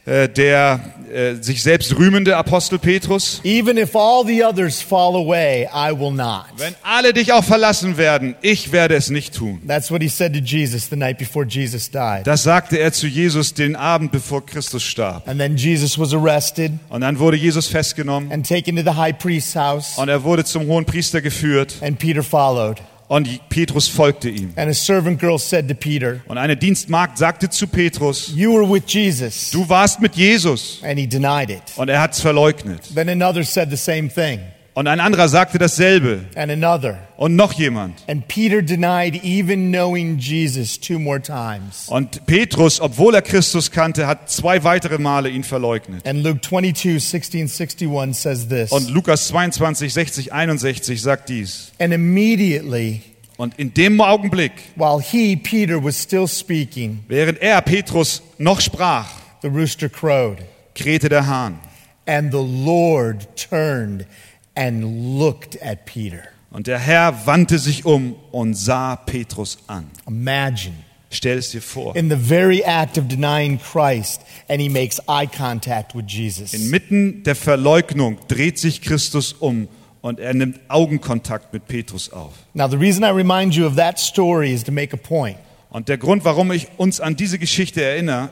[0.04, 0.80] Äh, der
[1.12, 3.40] äh, sich selbst rühmende Apostel Petrus?
[3.44, 6.46] Even if all the others fall away, I will not.
[6.56, 9.60] Wenn alle dich auch verlassen werden, ich werde es nicht tun.
[9.66, 12.26] That's what he said to Jesus the night before Jesus died.
[12.26, 15.28] Das sagte er zu Jesus den Abend, bevor Christus starb.
[15.28, 19.16] And then Jesus was arrested Und dann wurde Jesus festgenommen and taken to the high
[19.16, 22.78] priest's house, und er wurde zum hohen Priester geführt and Peter followed.
[23.12, 24.54] Und Petrus folgte ihm.
[24.56, 28.66] And a servant girl said to Peter, Und eine Dienstmagd sagte zu Petrus, You were
[28.66, 29.50] with Jesus.
[29.50, 30.80] du warst mit Jesus.
[30.82, 31.62] And he denied it.
[31.76, 32.80] Und er hat es verleugnet.
[32.94, 34.40] Then another said the same thing,
[34.74, 36.24] Und ein anderer sagte dasselbe.
[36.34, 36.96] and another.
[37.18, 38.02] Und noch jemand.
[38.08, 41.88] And Peter denied even knowing Jesus two more times.
[41.88, 46.06] Und Petrus, obwohl er Christus kannte, hat zwei weitere Male ihn verleugnet.
[46.06, 48.72] And Luke 22, 16, 61 says this.
[48.72, 51.72] Und Lukas 22, 60, 61 sagt dies.
[51.78, 53.02] And immediately,
[53.36, 59.06] Und in dem Augenblick, while he, Peter, was still speaking, während er, Petrus, noch sprach,
[59.42, 60.38] the rooster crowed.
[60.74, 61.58] krähte der Hahn.
[62.06, 64.06] And the Lord turned
[64.54, 66.24] and looked at Peter.
[66.50, 69.90] Und der Herr wandte sich um und sah Petrus an.
[70.06, 70.74] Imagine.
[71.10, 71.94] Stell es dir vor.
[71.94, 76.54] In the very act of denying Christ, and he makes eye contact with Jesus.
[76.54, 79.68] Inmitten der Verleugnung dreht sich Christus um
[80.00, 82.32] und er nimmt Augenkontakt mit Petrus auf.
[82.54, 85.36] Now, the reason I remind you of that story is to make a point.
[85.70, 88.30] Und der Grund, warum ich uns an diese Geschichte erinnere,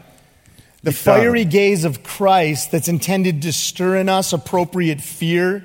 [0.83, 5.62] The fiery gaze of Christ that's intended to stir in us appropriate fear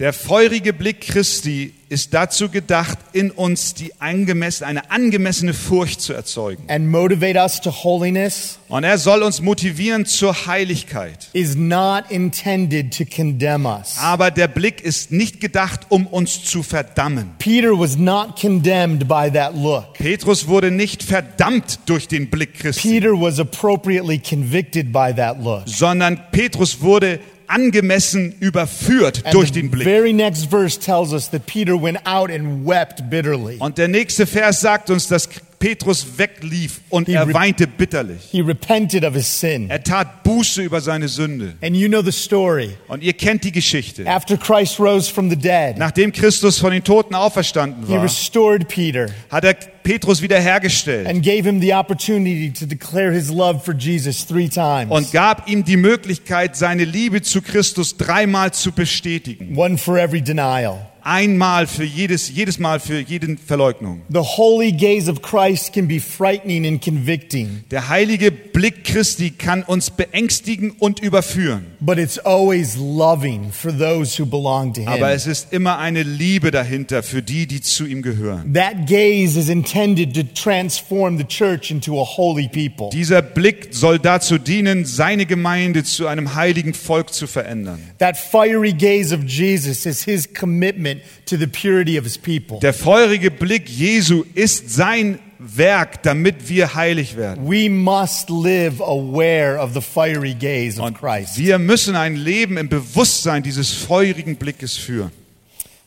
[0.00, 6.12] Der feurige Blick Christi ist dazu gedacht, in uns die angemessene, eine angemessene Furcht zu
[6.12, 6.64] erzeugen.
[6.66, 11.28] and motivate us to holiness Und er soll uns motivieren zur Heiligkeit.
[11.32, 13.96] is not intended to condemn us.
[14.00, 17.30] Aber der Blick ist nicht gedacht, um uns zu verdammen.
[17.38, 19.92] Peter was not condemned by that look.
[19.92, 25.62] Petrus wurde nicht verdammt durch den Blick Christi, Peter was appropriately convicted by that look.
[25.68, 29.84] sondern Petrus wurde angemessen überführt And durch den Blick.
[29.86, 33.56] very next verse tells us that Peter went out and wept bitterly.
[33.58, 35.28] Und der nächste Vers sagt uns, dass
[35.64, 38.20] Petrus weglief und He er weinte bitterlich.
[38.30, 39.70] He repented of his sin.
[39.70, 41.54] Er tat Buße über seine Sünde.
[41.62, 42.74] And you know the story.
[42.86, 44.06] Und ihr kennt die Geschichte.
[44.06, 48.68] After Christ rose from the dead, Nachdem Christus von den Toten auferstanden he war, restored
[48.68, 53.72] Peter hat er Petrus wiederhergestellt and gave him the opportunity to declare his love for
[53.72, 54.90] Jesus three times.
[54.90, 59.56] und gab ihm die Möglichkeit, seine Liebe zu Christus dreimal zu bestätigen.
[59.56, 60.90] One for every denial.
[61.04, 64.00] Einmal für jedes, jedes Mal für jede Verleugnung.
[64.08, 69.62] The holy gaze of Christ can be frightening and convicting, Der heilige Blick Christi kann
[69.64, 71.66] uns beängstigen und überführen.
[71.84, 75.16] But it's always loving for those who belong to Aber him.
[75.16, 78.54] es ist immer eine Liebe dahinter für die, die zu ihm gehören.
[78.54, 82.88] That gaze is intended to transform the church into a holy people.
[82.92, 87.80] Dieser Blick soll dazu dienen, seine Gemeinde zu einem heiligen Volk zu verändern.
[87.98, 92.58] That fiery gaze of Jesus is his commitment to the purity of his people.
[92.60, 97.48] Der feurige Blick Jesu ist sein Werk, damit wir heilig werden.
[97.48, 101.38] We must live aware of the fiery gaze of Christ.
[101.38, 105.10] wir müssen ein Leben im Bewusstsein dieses feurigen Blickes führen.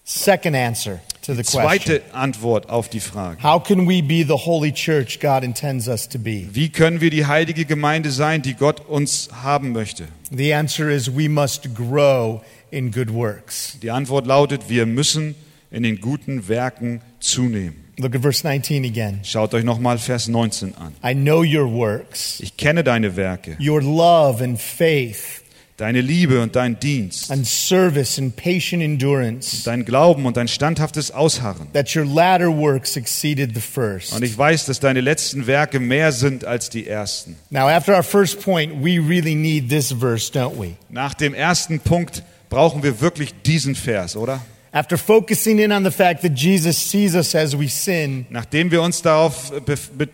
[0.04, 3.44] Second answer to the question Zweite Antwort auf die Frage.
[3.44, 6.48] How can we be the holy church God intends us to be?
[6.54, 10.08] Wie können wir die heilige Gemeinde sein, die Gott uns haben möchte?
[10.32, 12.42] The answer is we must grow
[12.72, 13.78] in good works.
[13.82, 15.36] Die Antwort lautet, wir müssen
[15.72, 17.87] in den guten Werken zunehmen.
[18.00, 19.22] Look at verse 19 again.
[19.24, 20.94] Schaut euch nochmal Vers 19 an.
[21.04, 25.42] I know your works, Ich kenne deine Werke, your love and faith,
[25.78, 31.10] deine Liebe und dein Dienst, and service and patient endurance, dein Glauben und dein standhaftes
[31.12, 31.70] Ausharren.
[31.74, 34.14] that your latter works exceeded the first.
[34.14, 37.36] Und ich weiß, dass deine letzten Werke mehr sind als die ersten.
[37.50, 40.76] Now, after our first point, we really need this verse, don't we?
[40.90, 44.40] Nach dem ersten Punkt brauchen wir wirklich diesen Vers, oder?
[44.74, 48.82] After focusing in on the fact that Jesus sees us as we sin, Nachdem wir
[48.82, 49.52] uns darauf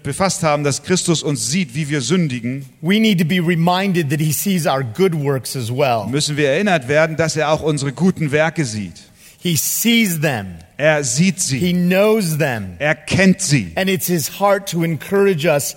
[0.03, 4.19] befasst haben, dass Christus uns sieht, wie wir sündigen, we need to be reminded that
[4.19, 6.05] he sees our good works as well.
[6.09, 8.93] müssen wir erinnert werden, dass er auch unsere guten Werke sieht.
[9.39, 11.57] He sees them, Er sieht sie.
[11.57, 15.75] he knows them, er kennt sie and it's his heart to encourage us.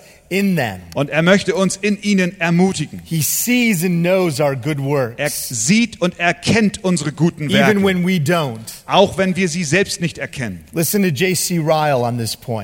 [0.93, 3.01] Und er möchte uns in ihnen ermutigen.
[3.03, 4.77] He sees and knows our good
[5.17, 7.79] Er sieht und erkennt unsere guten Werke,
[8.85, 10.63] auch wenn wir sie selbst nicht erkennen.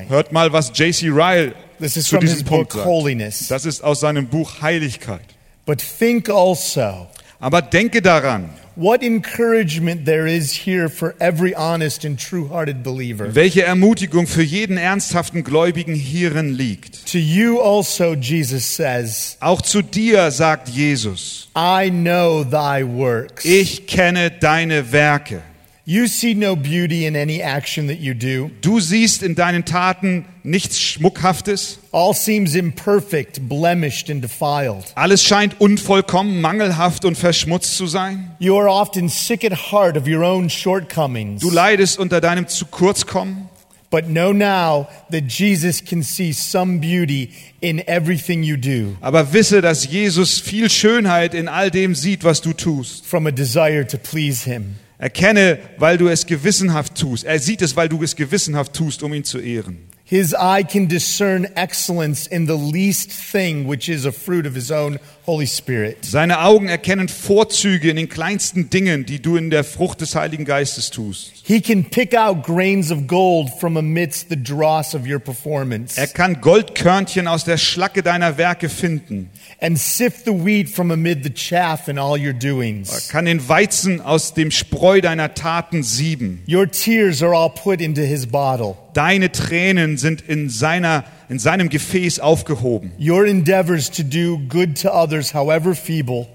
[0.08, 1.08] Hört mal, was J.C.
[1.08, 3.50] Ryle zu diesem Punkt sagt.
[3.50, 5.20] Das ist aus seinem Buch Heiligkeit.
[5.66, 7.08] Also
[7.40, 13.34] Aber denke daran, what encouragement there is here for every honest and true hearted believer.
[13.34, 17.06] welche Ermutigung für jeden ernsthaften Gläubigen hierin liegt.
[17.12, 23.44] To you also, Jesus says, Auch zu dir sagt Jesus, I know thy works.
[23.44, 25.42] ich kenne deine Werke.
[25.86, 28.50] You see no beauty in any action that you do.
[28.62, 31.80] Du siehst in deinen Taten nichts Schmuckhaftes.
[31.90, 34.84] All seems imperfect, blemished, and defiled.
[34.94, 38.30] Alles scheint unvollkommen, mangelhaft und verschmutzt zu sein.
[38.38, 41.40] You are often sick at heart of your own shortcomings.
[41.40, 43.48] Du leidest unter deinem zu kurz kommen.
[43.90, 47.30] But know now that Jesus can see some beauty
[47.60, 52.40] in everything you do Aber wisse, dass Jesus viel Schönheit in all dem sieht, was
[52.40, 53.06] du tust.
[53.06, 54.74] from a desire to please him.
[54.98, 57.22] Erkenne, weil du es gewissenhaft tust.
[57.24, 59.78] Er sieht es, weil du es gewissenhaft tust, um ihn zu ehren.
[60.04, 64.70] His eye can discern excellence in the least thing, which is a fruit of his
[64.70, 65.98] own Holy Spirit.
[66.04, 70.44] Seine Augen erkennen Vorzüge in den kleinsten Dingen, die du in der Frucht des Heiligen
[70.44, 71.32] Geistes tust.
[71.46, 76.06] He can pick out grains of gold from amidst the dross of your performance Er
[76.08, 79.30] kann Goldkörnchen aus der Schlacke deiner Werke finden.
[79.60, 83.08] and sift the wheat from amid the chaff in all your Er doings.
[83.08, 86.42] kann den Weizen aus dem Spreu deiner Taten sieben.
[86.46, 88.76] Your tears are all put into his bottle.
[88.92, 92.92] Deine Tränen sind in, seiner, in seinem Gefäß aufgehoben.
[92.98, 96.26] Your endeavors to do good to others, however feeble,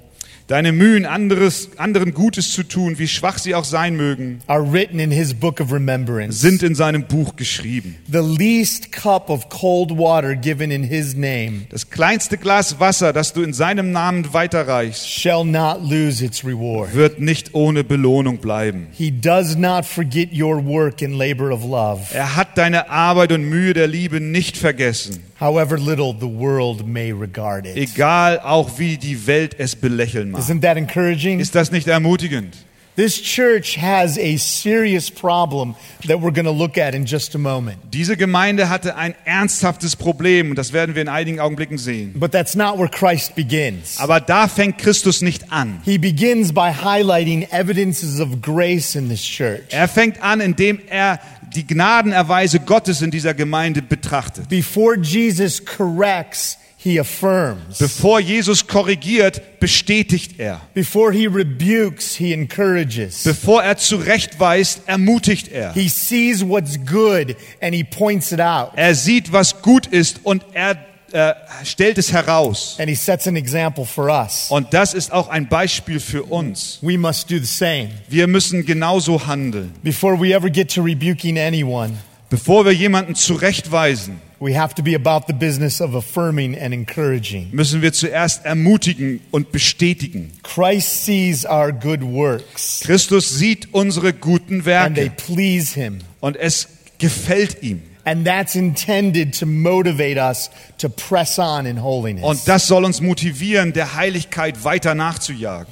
[0.49, 4.97] Deine Mühen, anderes, anderen Gutes zu tun, wie schwach sie auch sein mögen, are written
[4.97, 6.39] in his book of remembrance.
[6.41, 7.97] sind in seinem Buch geschrieben.
[8.11, 13.33] The least cup of cold water given in his name Das kleinste Glas Wasser, das
[13.33, 16.95] du in seinem Namen weiterreichst, shall not lose its reward.
[16.95, 18.87] wird nicht ohne Belohnung bleiben.
[18.91, 23.43] He does not forget your work and labor of love, Er hat deine Arbeit und
[23.43, 27.77] Mühe der Liebe nicht vergessen, however little the world may regard it.
[27.77, 30.41] egal auch wie die Welt es belächeln mag.
[30.41, 31.39] Isn't that encouraging?
[31.39, 32.55] Ist das nicht ermutigend?
[32.99, 35.75] This church has a serious problem
[36.05, 37.77] that we're going to look at in just a moment.
[37.93, 42.11] Diese Gemeinde hatte ein ernsthaftes Problem und das werden wir in einigen Augenblicken sehen.
[42.19, 43.97] But that's not where Christ begins.
[43.99, 45.79] Aber da fängt Christus nicht an.
[45.85, 49.61] He begins by highlighting evidences of grace in this church.
[49.69, 51.21] Er fängt an, indem er
[51.55, 54.49] die Gnadenerweise Gottes in dieser Gemeinde betrachtet.
[54.49, 57.77] Before Jesus corrects, he affirms.
[57.77, 60.61] Bevor Jesus korrigiert, bestätigt er.
[60.73, 63.23] Before he rebukes, he encourages.
[63.23, 65.73] Bevor er zurechtweist, ermutigt er.
[65.73, 68.71] He sees what's good and he points it out.
[68.75, 70.77] Er sieht, was gut ist und er
[71.13, 72.75] äh, stellt es heraus.
[72.79, 74.47] And he sets an example for us.
[74.49, 76.79] Und das ist auch ein Beispiel für uns.
[76.81, 77.89] We must do the same.
[78.07, 79.73] Wir müssen genauso handeln.
[79.83, 81.93] Before we ever get to rebuking anyone,
[82.29, 87.49] Bevor wir jemanden zurechtweisen, we have to be about the business of affirming and encouraging.
[87.51, 90.31] müssen wir zuerst ermutigen und bestätigen.
[90.43, 95.99] Christ sees our good works Christus sieht unsere guten and they Werke please him.
[96.19, 96.67] und es
[96.99, 97.81] gefällt ihm.
[98.09, 102.23] And that's intended to motivate us to press on in holiness.
[102.23, 105.71] Und das soll uns motivieren, der Heiligkeit weiter nachzujagen.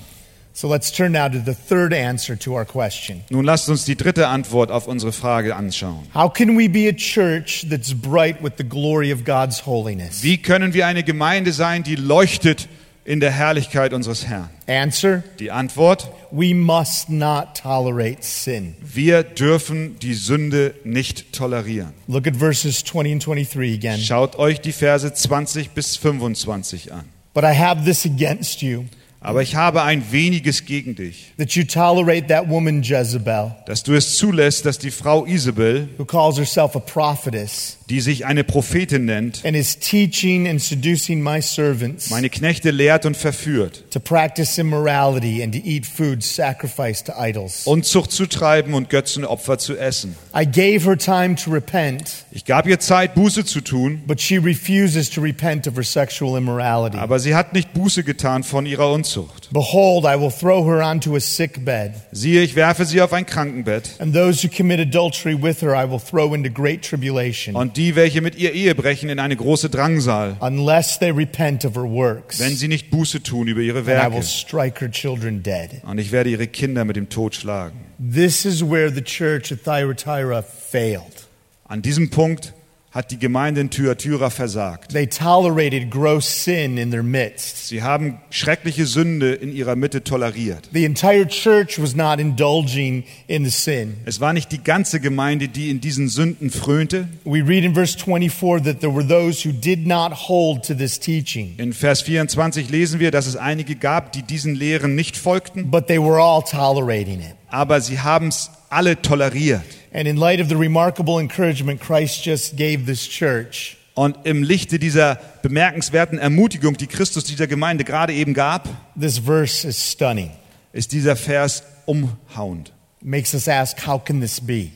[0.54, 3.24] So let's turn now to the third answer to our question.
[3.32, 6.06] Nun lasst uns die dritte Antwort auf unsere Frage anschauen.
[6.14, 10.22] How can we be a church that's bright with the glory of God's holiness?
[10.22, 12.70] Wie können wir eine Gemeinde sein, die leuchtet
[13.08, 14.50] in der Herrlichkeit unseres Herrn?
[14.68, 18.76] Answer Die Antwort, We must not tolerate sin.
[18.82, 21.94] wir dürfen die Sünde nicht tolerieren.
[22.08, 24.00] Look at verses 20 and 23 again.
[24.00, 27.06] Schaut euch die Verse 20 bis 25 an.
[27.34, 28.84] But I have this against you
[29.20, 33.94] Aber ich habe ein weniges gegen dich, that you tolerate that woman Jezebel, dass du
[33.94, 39.06] es zulässt, dass die Frau Isabel, who calls herself a prophetess, die sich eine Prophetin
[39.06, 44.58] nennt, and is teaching and seducing my servants meine Knechte lehrt und verführt, to practice
[44.58, 47.66] immorality and to eat food sacrificed to idols.
[47.66, 50.16] Unzucht zu treiben und Götzenopfer zu essen.
[50.38, 54.38] I gave her time to repent, Ich gab ihr Zeit, Buße zu tun, but she
[54.38, 56.98] refuses to repent of her sexual immorality.
[56.98, 59.50] aber sie hat nicht Buße getan von ihrer Unzucht.
[59.54, 63.26] Behold, I will throw her onto a sick bed, Siehe, ich werfe sie auf ein
[63.26, 67.77] Krankenbett, and those who commit adultery with her I will throw into great tribulation, und
[67.78, 71.84] die, welche mit ihr Ehe brechen, in eine große Drangsal, unless they repent of her
[71.84, 72.40] works.
[72.40, 74.24] wenn sie nicht Buße tun über ihre And I will Werke.
[74.24, 75.82] strike her children dead.
[75.86, 77.80] Und ich werde ihre Kinder mit dem Tod schlagen.
[78.00, 81.28] This is where the church at Thyatira failed.
[81.66, 82.54] An diesem Punkt
[82.98, 84.92] hat die Gemeinde in Thyatira versagt.
[84.92, 87.68] They tolerated gross sin in their midst.
[87.68, 90.68] Sie haben schreckliche Sünde in ihrer Mitte toleriert.
[90.74, 93.98] The entire church was not indulging in the sin.
[94.06, 97.08] Es war nicht die ganze Gemeinde, die in diesen Sünden frönte.
[97.24, 101.00] We read in verse 24 that there were those who did not hold to this
[101.00, 105.70] teaching, In Vers 24 lesen wir, dass es einige gab, die diesen Lehren nicht folgten,
[105.70, 107.36] but they were all tolerating it.
[107.50, 109.64] Aber sie haben es alle toleriert.
[109.94, 114.78] And in light of the remarkable encouragement Christ just gave this church, Und im Lichte
[114.78, 120.32] dieser bemerkenswerten Ermutigung, die Christus dieser Gemeinde gerade eben gab, this verse is stunning.
[120.74, 122.72] ist dieser Vers umhauend.
[123.02, 124.70] Makes us ask, how can this be?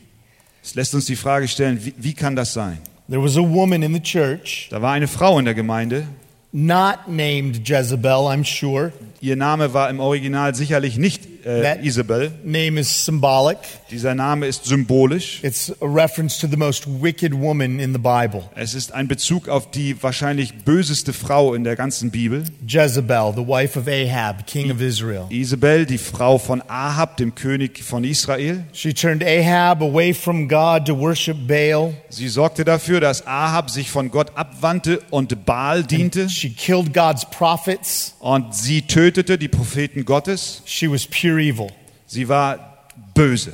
[0.64, 2.80] Es lässt uns die Frage stellen, wie, wie kann das sein?
[3.10, 6.08] There was a woman in the church, Da war eine Frau in der Gemeinde,
[6.52, 8.92] not named Jezebel, I'm sure.
[9.20, 13.58] ihr Name war im Original sicherlich nicht äh, That- Isabel, Name is symbolic.
[13.90, 15.40] dieser Name ist symbolisch.
[15.44, 19.48] It's a reference to the most wicked woman in the Bible, Es ist ein Bezug
[19.50, 22.44] auf die wahrscheinlich böseste Frau in der ganzen Bibel.
[22.68, 25.26] Jezebel, the wife of Ahab, king of Israel.
[25.30, 28.64] Isabel, die Frau von Ahab, dem König von Israel.
[28.74, 31.94] She turned Ahab away from God to worship Baal.
[32.10, 36.30] Sie sorgte dafür, dass Ahab sich von Gott abwandte und Baal diente.
[36.30, 38.16] She killed God's prophets.
[38.20, 40.62] Und sie tötete die Propheten Gottes.
[40.66, 41.72] She was pure evil.
[42.08, 43.54] Sie war böse.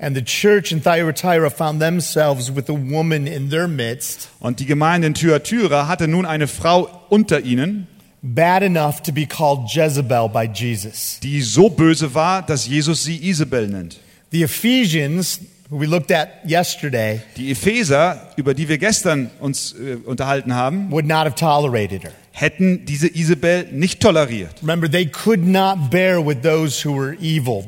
[0.00, 4.66] And the church in Thyatira found themselves with a woman in their midst, Und die
[4.66, 7.88] Gemeinde in Thyatira hatte nun eine Frau unter ihnen,
[8.22, 11.18] bad enough to be called Jezebel by Jesus.
[11.20, 13.98] die so böse war, dass Jesus sie Isabel nennt.
[14.30, 19.96] The Ephesians, who we looked at yesterday, Die Epheser, über die wir gestern uns äh,
[20.04, 22.12] unterhalten haben, would not have tolerated her.
[22.40, 24.54] Hätten diese Isabel nicht toleriert.
[24.62, 27.64] Remember, they could not bear with those who were evil,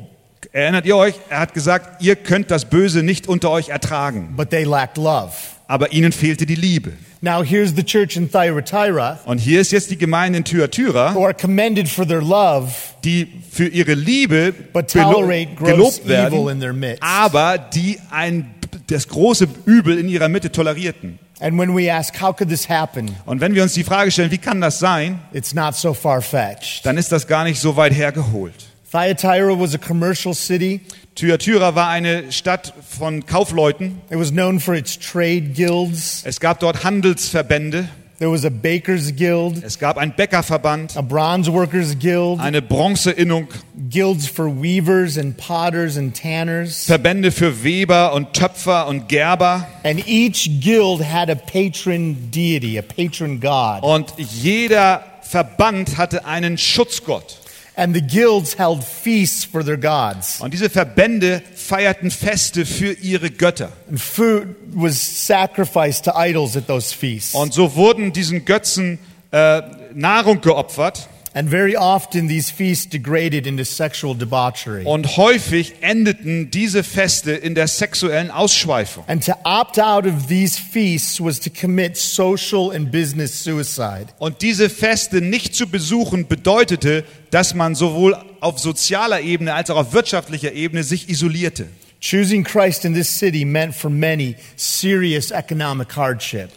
[0.53, 1.15] Erinnert ihr euch?
[1.29, 4.33] Er hat gesagt, ihr könnt das Böse nicht unter euch ertragen.
[4.35, 5.31] but they lacked love.
[5.67, 6.91] Aber ihnen fehlte die Liebe.
[7.21, 11.23] Now, here's the church in Thyatira Und hier ist jetzt die Gemeinde in Thyatira, who
[11.23, 12.71] are commended for their love,
[13.05, 17.01] die für ihre Liebe but belo- tolerate gross gelobt evil werden, in their midst.
[17.03, 18.53] aber die ein,
[18.87, 21.19] das große Übel in ihrer Mitte tolerierten.
[21.41, 23.15] And when we ask, how could this happen?
[23.25, 26.21] Und wenn wir uns die Frage stellen, wie kann das sein, It's not so far
[26.21, 26.85] fetched.
[26.85, 28.53] dann ist das gar nicht so weit hergeholt.
[28.91, 30.81] Thyatira was a commercial city.
[31.15, 34.01] Thyatira war eine Stadt von Kaufleuten.
[34.09, 36.21] It was known for its trade guilds.
[36.25, 37.87] Es gab dort Handelsverbände.
[38.21, 43.47] There was a baker's guild, Es gab einen Bäckerverband, a bronze workers guild, eine Bronzeinnung,
[43.89, 46.85] guilds for weavers and potters and tanners.
[46.85, 49.67] Verbände für Weber und Töpfer und Gerber.
[49.83, 53.81] And each guild had a patron deity, a patron god.
[53.81, 57.39] Und jeder Verband hatte einen Schutzgott.
[57.75, 60.41] And the guilds held feasts for their gods.
[60.41, 61.41] Und diese Verbände
[61.71, 63.71] feierten Feste für ihre Götter.
[63.89, 67.33] And food was sacrificed to idols at those feasts.
[67.33, 68.99] Und so wurden diesen Götzen
[69.31, 69.61] äh,
[69.93, 71.07] Nahrung geopfert.
[71.33, 74.83] And very often these feasts degraded into sexual debauchery.
[74.83, 79.05] Und häufig endeten diese Feste in der sexuellen Ausschweifung.
[79.07, 84.07] And to opt out of these feasts was to commit social and business suicide.
[84.19, 89.77] Und diese Feste nicht zu besuchen bedeutete, dass man sowohl auf sozialer Ebene als auch
[89.77, 91.67] auf wirtschaftlicher Ebene sich isolierte.
[92.01, 96.49] Choosing Christ in this city meant for many serious economic hardship.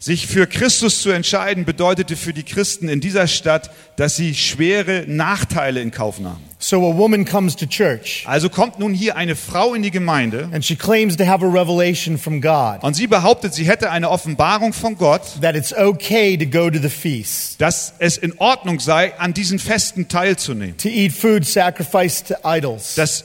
[0.00, 5.04] Sich für Christus zu entscheiden bedeutete für die Christen in dieser Stadt, dass sie schwere
[5.08, 6.44] Nachteile in Kauf nahmen.
[6.60, 10.48] So a woman comes to church Also kommt nun hier eine Frau in die Gemeinde
[10.52, 14.10] and she claims to have a revelation from God und sie behauptet, sie hätte eine
[14.10, 18.80] Offenbarung von Gott, that it's okay to go to the feast, dass es in Ordnung
[18.80, 20.76] sei, an diesen Festen teilzunehmen.
[20.78, 23.24] to eat food sacrificed to idols, Das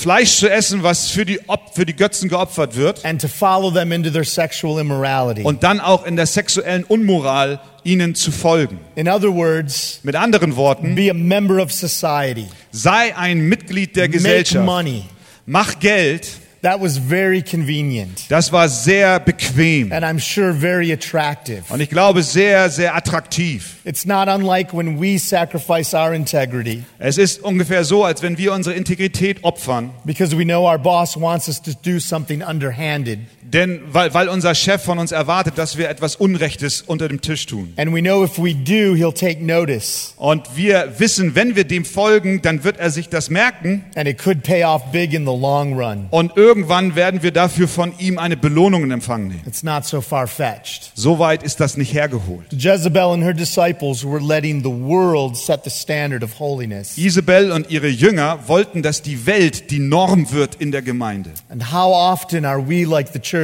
[0.00, 3.70] Fleisch zu essen, was für die, Op für die Götzen geopfert wird and to follow
[3.70, 5.42] them into their sexual immorality.
[5.42, 8.78] und dann auch in der sexuellen Unmoral ihnen zu folgen.
[8.96, 14.04] In other words, Mit anderen Worten, be a member of society, sei ein Mitglied der
[14.04, 15.04] make Gesellschaft, money.
[15.46, 16.26] mach Geld.
[16.62, 21.62] That was very convenient Das war sehr bequem and I'm sure very attractive.
[21.70, 23.76] und ich glaube sehr, sehr attraktiv.
[23.84, 28.52] It's not unlike when we sacrifice our integrity Es ist ungefähr so, als wenn wir
[28.52, 33.20] unsere Integrität opfern, because we know our boss wants us to do something underhanded.
[33.52, 37.46] Denn weil, weil unser Chef von uns erwartet, dass wir etwas Unrechtes unter dem Tisch
[37.46, 37.72] tun.
[37.76, 41.84] And we know if we do, he'll take notice Und wir wissen, wenn wir dem
[41.84, 45.32] folgen, dann wird er sich das merken and it could pay off big in the
[45.36, 46.06] long run.
[46.10, 49.42] und irgendwann werden wir dafür von ihm eine Belohnung in Empfang nehmen.
[49.46, 50.92] It's not so far fetched.
[50.94, 52.46] So weit ist das nicht hergeholt.
[52.52, 56.96] Jezebel and her disciples were letting the world set the standard of holiness.
[56.96, 61.30] Isabel und ihre Jünger wollten, dass die Welt die Norm wird in der Gemeinde.
[61.48, 63.39] And how often are we like the church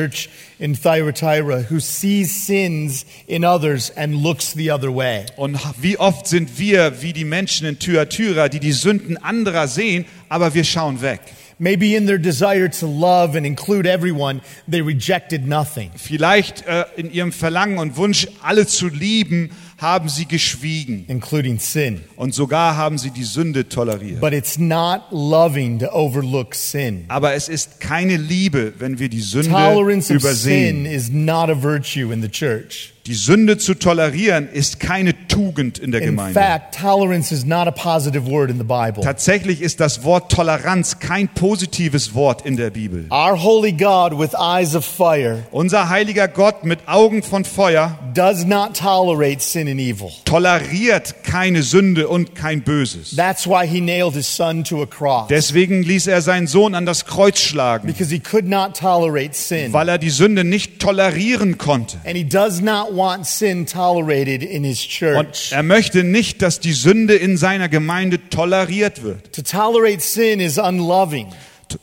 [0.59, 5.26] in Thyatira who sees sins in others and looks the other way?
[5.36, 10.07] Und wie oft sind wir wie die Menschen in Thyatira, die die Sünden anderer sehen,
[10.28, 11.20] aber wir schauen weg.
[11.59, 15.90] Maybe in their desire to love and include everyone, they rejected nothing.
[15.97, 21.05] Vielleicht äh, in ihrem Verlangen und Wunsch, alle zu lieben, haben sie geschwiegen.
[21.09, 22.01] including sin.
[22.16, 24.20] Und sogar haben sie die Sünde toleriert.
[24.20, 27.05] But it's not loving to overlook sin.
[27.09, 30.87] Aber es ist keine Liebe, wenn wir die Sünde Tolerance of sin übersehen.
[30.87, 32.93] is not a virtue in the church.
[33.07, 36.39] Die Sünde zu tolerieren ist keine Tugend in der In Gemeinde.
[36.41, 39.03] fact, tolerance is not a positive word in the Bible.
[39.03, 43.07] Tatsächlich ist das Wort Toleranz kein positives Wort in der Bibel.
[43.13, 48.45] Our holy God with eyes of fire Unser heiliger Gott mit Augen von Feuer does
[48.45, 50.11] not tolerate sin and evil.
[50.25, 53.15] toleriert keine Sünde und kein Böses.
[53.17, 55.29] That's why he nailed his son to a cross.
[55.29, 59.73] Deswegen ließ er seinen Sohn an das Kreuz schlagen, Because he could not tolerate sin.
[59.73, 61.99] weil er die Sünde nicht tolerieren konnte.
[62.05, 65.53] And he does not want sin tolerated in his Und church.
[65.53, 69.32] er möchte nicht, dass die Sünde in seiner Gemeinde toleriert wird.
[69.34, 71.28] To tolerate sin is unloving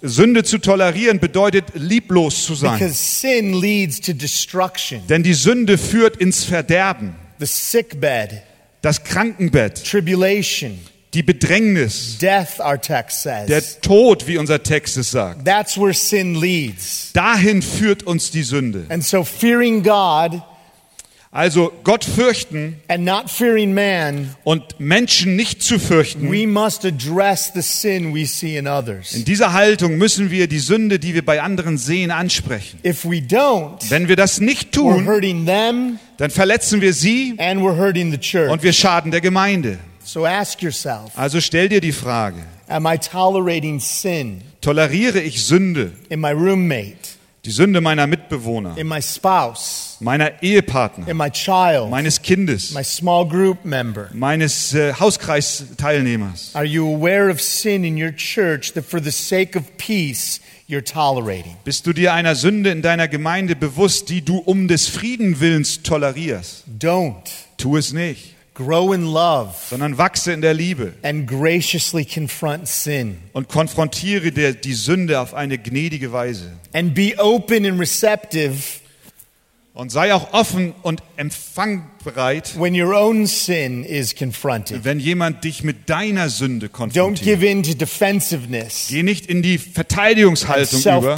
[0.01, 2.79] Sünde zu tolerieren bedeutet lieblos zu sein.
[2.79, 5.01] because sin leads to destruction.
[5.07, 8.41] Denn die Sünde führt ins Verderben, The sickbed,
[8.81, 10.79] das Krankenbett, tribulation,
[11.13, 13.79] die Bedrängnis, death, our text der says.
[13.81, 15.45] Tod, wie unser Text es sagt.
[15.45, 17.11] That's where sin leads.
[17.13, 18.85] Dahin führt uns die Sünde.
[18.89, 20.41] And so fearing God
[21.35, 26.31] Also Gott fürchten and not fearing man, und Menschen nicht zu fürchten.
[26.31, 29.23] we must address the sin we see in In others.
[29.25, 32.79] dieser Haltung müssen wir die Sünde, die wir bei anderen sehen, ansprechen.
[32.85, 37.33] If we don't, Wenn wir das nicht we're tun, hurting them dann verletzen wir sie
[37.39, 38.51] and we're hurting the church.
[38.51, 39.79] und wir schaden der Gemeinde.
[40.03, 45.93] So ask yourself, Also stell dir die Frage, am I tolerating sin toleriere ich Sünde,
[46.09, 47.12] in my roommate,
[47.45, 52.83] die Sünde meiner Mitbewohner, in my spouse, meiner Ehepartner, in my child, meines Kindes, my
[52.83, 54.09] small group member?
[54.13, 56.55] meines äh, Hauskreisteilnehmers?
[56.55, 60.39] Are you aware of sin in your church that for the sake of peace
[60.69, 61.57] you're tolerating?
[61.65, 65.83] Bist du dir einer Sünde in deiner Gemeinde bewusst, die du um des Frieden willens
[65.83, 66.63] tolerierst?
[66.79, 67.29] Don't.
[67.57, 73.17] Tu es nicht, Grow in love sondern wachse in der Liebe and graciously confront sin.
[73.33, 76.51] und konfrontiere dir die Sünde auf eine gnädige Weise.
[76.73, 78.53] And be open and receptive
[79.73, 81.01] Und sei auch offen und
[82.03, 84.83] empfangbereit, when your own sin is confronted.
[84.83, 87.23] wenn jemand dich mit deiner Sünde Don't konfrontiert.
[87.23, 88.87] give in to defensiveness.
[88.89, 91.17] Geh nicht in die Verteidigungshaltung über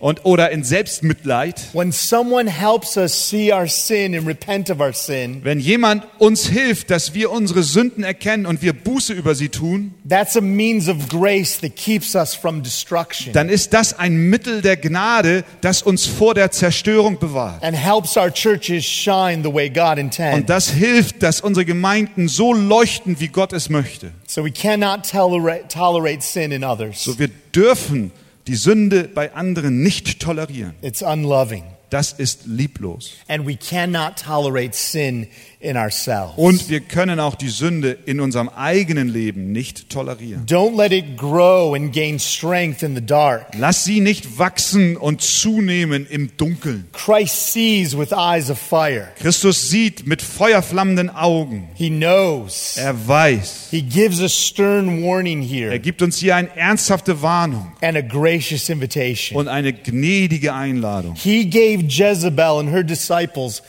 [0.00, 1.60] und oder in Selbstmitleid.
[1.72, 6.48] When someone helps us see our sin and repent of our sin, Wenn jemand uns
[6.48, 10.88] hilft, dass wir unsere Sünden erkennen und wir Buße über sie tun, that's a means
[10.88, 15.82] of grace that keeps us from destruction dann ist das ein Mittel der Gnade, das
[15.82, 17.62] uns vor der Zerstörung bewahrt.
[17.62, 19.98] and helps our churches shine the way God
[20.32, 20.66] Und intends.
[20.66, 24.12] das hilft, dass unsere Gemeinden so leuchten, wie Gott es möchte.
[24.26, 27.04] So we cannot tolerate, tolerate sin in others.
[27.04, 28.12] So wir dürfen
[28.46, 30.74] die Sünde bei anderen nicht tolerieren.
[30.82, 31.64] It's unloving.
[31.90, 33.12] Das ist lieblos.
[33.28, 35.28] And we cannot tolerate sin
[35.60, 36.34] in ourselves.
[36.36, 40.44] Und wir können auch die Sünde in unserem eigenen Leben nicht tolerieren.
[40.46, 43.46] Don't let it grow and gain strength in the dark.
[43.58, 46.86] Lass sie nicht wachsen und zunehmen im Dunkeln.
[46.92, 49.08] Christ sees with eyes of fire.
[49.18, 51.68] Christus sieht mit feuerflammenden Augen.
[51.74, 52.76] He knows.
[52.76, 53.68] Er weiß.
[53.70, 58.02] He gives a stern warning Er here gibt uns hier eine ernsthafte Warnung and a
[58.02, 59.38] gracious invitation.
[59.38, 61.14] und eine gnädige Einladung.
[61.16, 63.62] He gave Jezebel and her disciples.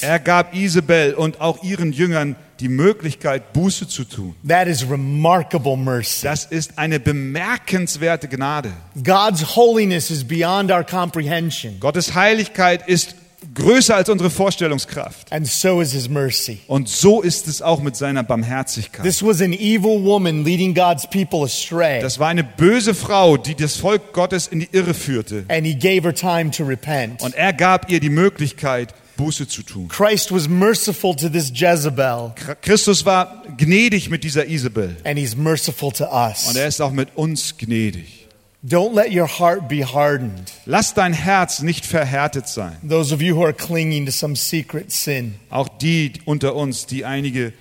[0.00, 4.34] Er gab Isabel und auch ihren Jüngern die Möglichkeit, Buße zu tun.
[4.46, 6.24] That is remarkable mercy.
[6.24, 8.72] Das ist eine bemerkenswerte Gnade.
[8.96, 13.14] God's holiness is beyond our comprehension, Gottes Heiligkeit ist
[13.54, 15.32] größer als unsere Vorstellungskraft.
[15.32, 16.58] and so is his mercy.
[16.66, 19.04] Und so ist es auch mit seiner Barmherzigkeit.
[19.04, 23.54] This was an evil woman leading God's people astray, Das war eine böse Frau, die
[23.54, 25.44] das Volk Gottes in die Irre führte.
[25.48, 27.22] and he gave her time to repent.
[27.22, 29.88] Und er gab ihr die Möglichkeit, Buße zu tun.
[29.88, 32.32] Christ was merciful to this Jezebel,
[32.62, 34.96] Christus war gnädig mit dieser Isabel.
[35.04, 36.46] and he's merciful to us.
[36.48, 38.17] Und er ist auch mit uns gnädig.
[38.62, 40.50] Don't let your heart be hardened.
[40.66, 42.76] Lass dein Herz nicht verhärtet sein.
[42.86, 45.34] Those of you who are clinging to some secret sin.
[45.48, 47.52] Auch die unter uns, die einige,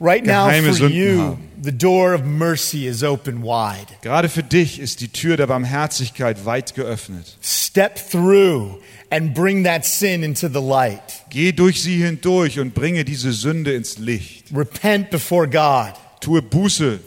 [0.00, 1.48] Right now, Geheime for Sünden you, haben.
[1.62, 3.86] the door of mercy is open wide.
[4.02, 7.36] gerade für dich ist die Tür der Barmherzigkeit weit geöffnet.
[7.42, 8.80] Step through
[9.10, 11.00] and bring that sin into the light.
[11.30, 14.46] Geh durch sie hindurch und bringe diese Sünde ins Licht.
[14.54, 15.94] Repent before God.
[16.20, 17.00] Tue Buße.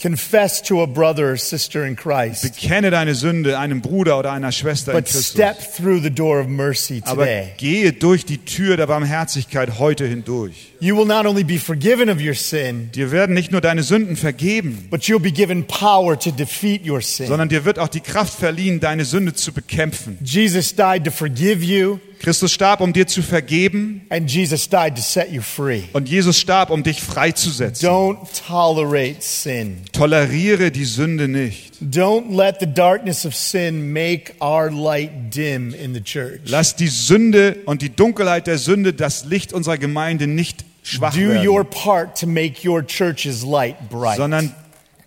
[0.00, 2.42] Confess to a brother or sister in Christ.
[2.42, 5.30] Bekenne deine Sünde einem Bruder oder einer Schwester in But Christus.
[5.30, 7.52] step through the door of mercy Aber today.
[7.56, 10.72] gehe durch die Tür der Barmherzigkeit heute hindurch.
[10.80, 14.16] You will not only be forgiven of your sin, Dir werden nicht nur deine Sünden
[14.16, 17.26] vergeben, but you'll be given power to defeat your sin.
[17.28, 20.18] sondern dir wird auch die Kraft verliehen, deine Sünde zu bekämpfen.
[20.22, 25.02] Jesus died to forgive you, Christus starb, um dir zu vergeben and Jesus died to
[25.02, 25.82] set you free.
[25.92, 27.88] und Jesus starb, um dich freizusetzen.
[27.88, 29.82] Don't tolerate sin.
[29.92, 31.74] Toleriere die Sünde nicht.
[31.82, 36.40] Don't let the darkness of sin make our light dim in the church.
[36.46, 41.20] Lass die Sünde und die Dunkelheit der Sünde das Licht unserer Gemeinde nicht schwach Do
[41.42, 44.16] your part to make your church's light bright.
[44.16, 44.54] sondern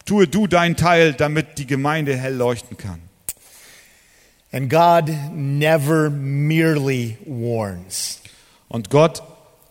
[0.06, 3.00] tue du deinen Teil, damit die Gemeinde hell leuchten kann.
[4.52, 8.22] And God never merely warns.
[8.70, 9.22] Und Gott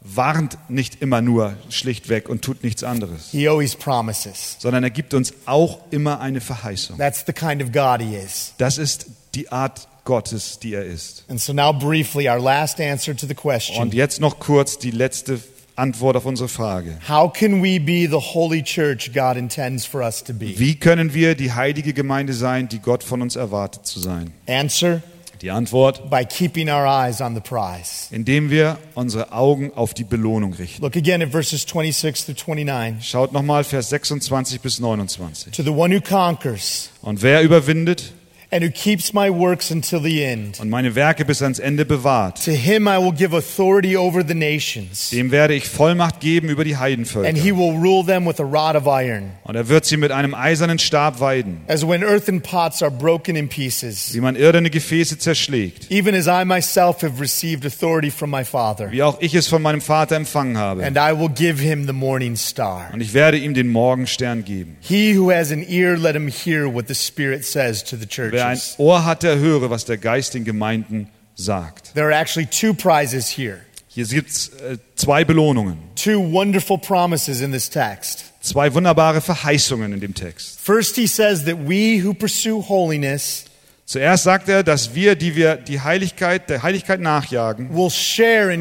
[0.02, 4.56] warnt nicht immer nur schlichtweg und tut nichts anderes, He always promises.
[4.60, 6.96] sondern er gibt uns auch immer eine Verheißung.
[6.98, 8.54] That's the kind of God he is.
[8.58, 11.24] Das ist die Art Gottes, die er ist.
[11.28, 13.90] And so now briefly our last answer to the Und question.
[13.90, 15.40] jetzt noch kurz die letzte
[15.76, 16.98] Antwort auf unsere Frage.
[17.08, 20.58] How can we be the holy church God intends for us to be?
[20.58, 24.32] Wie können wir die heilige Gemeinde sein, die Gott von uns erwartet zu sein?
[24.48, 25.02] Answer
[25.42, 28.06] Die Antwort, by keeping our eyes on the prize.
[28.10, 30.80] indem wir unsere Augen auf die Belohnung richten.
[30.82, 33.06] Look again at verses 26 through 29.
[33.06, 35.52] Schaut nochmal Vers 26 bis 29.
[35.52, 38.14] To the one who conquers Und wer überwindet
[38.56, 40.58] and who keeps my works until the end.
[40.60, 42.42] und meine Werke bis ans Ende bewahrt.
[42.44, 46.64] To him I will give authority over the nations, Dem werde ich Vollmacht geben über
[46.64, 47.36] die and Heidenvölker.
[47.38, 49.32] he will rule them with a rod of iron.
[49.44, 53.36] Und er wird sie mit einem eisernen Stab weiden, As when earthen pots are broken
[53.36, 58.30] in pieces, wie man irdene Gefäße zerschlägt, even as I myself have received authority from
[58.30, 58.90] my Father.
[58.90, 60.82] wie auch ich es von meinem Vater empfangen habe.
[60.84, 62.88] And I will give him the morning star.
[62.92, 64.76] Und ich werde ihm den Morgenstern geben.
[64.80, 68.06] He who has an ear, let him hear what the Spirit says to the
[68.46, 68.60] Wer ein.
[68.78, 71.94] Ohr hat, der höre, was der Geist den Gemeinden sagt.
[71.94, 77.40] There are actually two prizes here, Hier gibt es äh, zwei Belohnungen, two wonderful promises
[77.40, 78.24] in this text.
[78.40, 80.60] zwei wunderbare Verheißungen in dem Text.
[80.60, 83.44] First, he says that we who pursue holiness
[83.88, 88.60] Zuerst sagt er, dass wir, die wir die Heiligkeit, der Heiligkeit nachjagen, werden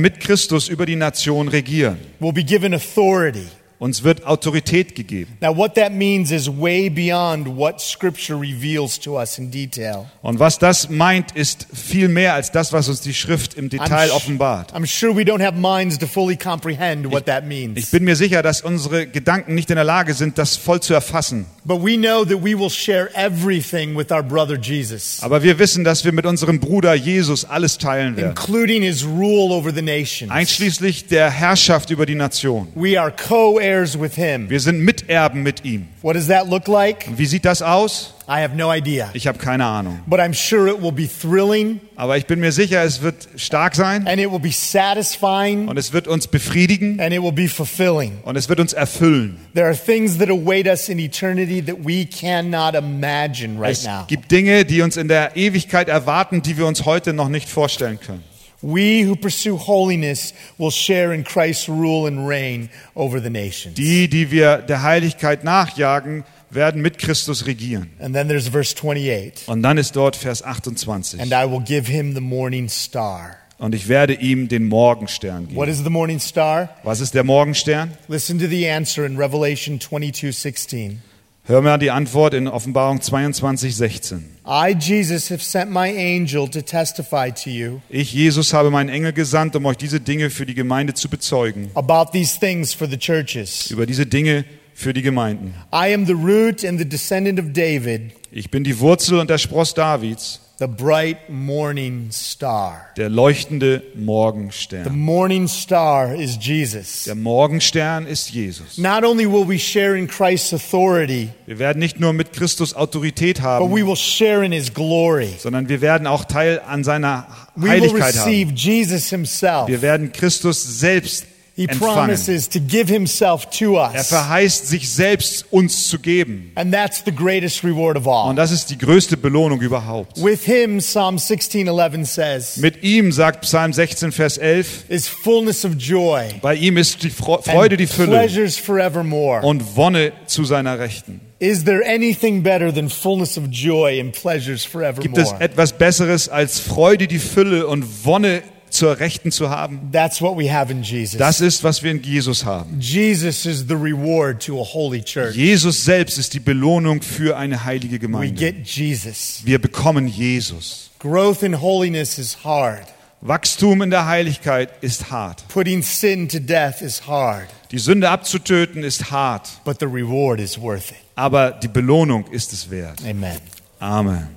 [0.00, 1.98] mit Christus über die Nation regieren.
[2.20, 3.48] will be given authority.
[3.78, 5.36] Uns wird Autorität gegeben.
[5.42, 10.06] Now, what that means is way beyond what Scripture reveals to us in detail.
[10.22, 14.10] Und was das meint, ist viel mehr als das, was uns die Schrift im Detail
[14.12, 14.72] offenbart.
[14.74, 17.90] I'm sure we don't have minds to fully comprehend what that Ich means.
[17.90, 21.44] bin mir sicher, dass unsere Gedanken nicht in der Lage sind, das voll zu erfassen.
[21.64, 25.84] But we know that we will share everything with our brother Jesus, Aber wir wissen,
[25.84, 28.30] dass wir mit unserem Bruder Jesus alles teilen werden.
[28.30, 30.30] including his rule over the nations.
[30.30, 32.68] Einschließlich der Herrschaft über die Nation.
[32.74, 34.48] We are co heirs with him.
[34.50, 35.88] Wir sind Miterben mit ihm.
[36.02, 37.06] What does that look like?
[37.08, 38.12] Und wie sieht das aus?
[38.28, 39.08] I have no idea.
[39.14, 40.00] Ich habe keine Ahnung.
[40.06, 43.74] But I'm sure it will be thrilling Aber ich bin mir sicher, es wird stark
[43.76, 47.48] sein and it will be satisfying und es wird uns befriedigen and it will be
[47.48, 48.18] fulfilling.
[48.24, 49.36] und es wird uns erfüllen.
[49.54, 54.04] There are things that await us in eternity that we cannot imagine right Es now.
[54.08, 58.00] gibt Dinge, die uns in der Ewigkeit erwarten, die wir uns heute noch nicht vorstellen
[58.00, 58.24] können.
[58.66, 63.74] We who pursue holiness will share in Christ's rule and reign over the nations.
[63.76, 67.90] Die, die wir der Heiligkeit nachjagen, werden mit Christus regieren.
[68.00, 69.46] And then there's verse 28.
[69.48, 71.20] Und dann ist dort Vers 28.
[71.20, 73.36] And I will give him the morning star.
[73.58, 75.68] Und ich werde ihm den Morgenstern What geben.
[75.70, 76.68] is the morning star?
[76.82, 77.92] Was ist der Morgenstern?
[78.08, 81.00] Listen to the answer in Revelation 22 16.
[81.48, 84.24] Hör mal die Antwort in Offenbarung 22, 16.
[84.44, 89.12] I, Jesus, have sent my angel to testify to you Ich, Jesus, habe meinen Engel
[89.12, 91.70] gesandt, um euch diese Dinge für die Gemeinde zu bezeugen.
[91.74, 93.70] about these things for the churches.
[93.70, 94.44] Über diese Dinge
[94.74, 95.54] für die Gemeinden.
[95.72, 99.38] I am the root and the descendant of David, Ich bin die Wurzel und der
[99.38, 102.86] Spross Davids, the bright morning star.
[102.96, 104.98] der leuchtende The Morgenstern.
[104.98, 107.04] morning star is Jesus.
[107.04, 108.78] Der Morgenstern ist Jesus.
[108.78, 113.36] Not only will we share in Christ's authority, Wir werden nicht nur mit Christus Autorität
[113.36, 115.34] but haben, we will share in his glory.
[115.38, 118.56] sondern wir werden auch Teil an seiner We will Heiligkeit receive haben.
[118.56, 119.68] Jesus himself.
[119.68, 121.26] Wir werden Christus selbst
[121.56, 124.08] He promises to give himself to Er us.
[124.08, 126.52] verheißt, sich selbst uns zu geben.
[126.54, 128.28] And that's the greatest reward of all.
[128.28, 130.22] Und das ist die größte Belohnung überhaupt.
[130.22, 135.72] With him, Psalm 16:11 says, Mit ihm, sagt Psalm 16, Vers 11, is fullness of
[135.78, 139.40] joy bei ihm ist die Freude die Fülle pleasures forevermore.
[139.40, 141.22] und Wonne zu seiner Rechten.
[141.38, 144.62] Is there anything better than fullness of joy and pleasures
[145.00, 145.40] Gibt es forevermore?
[145.40, 148.42] etwas Besseres als Freude die Fülle und Wonne
[148.76, 149.90] zur Rechten zu haben?
[149.92, 151.18] That's what we have in Jesus.
[151.18, 152.78] Das ist, was wir in Jesus haben.
[152.80, 155.34] Jesus is the reward to a holy church.
[155.34, 158.34] Jesus selbst ist die Belohnung für eine heilige We Gemeinde.
[158.34, 159.40] get Jesus.
[159.44, 160.90] Wir bekommen Jesus.
[160.98, 162.86] Growth in holiness is hard.
[163.22, 165.48] Wachstum in der Heiligkeit ist hart.
[165.48, 170.60] Putting sin to death is hard, Die Sünde abzutöten ist hart, but the reward is
[170.60, 170.96] worth it.
[171.16, 173.00] aber die Belohnung ist es wert.
[173.02, 173.38] Amen.
[173.80, 174.28] Amen.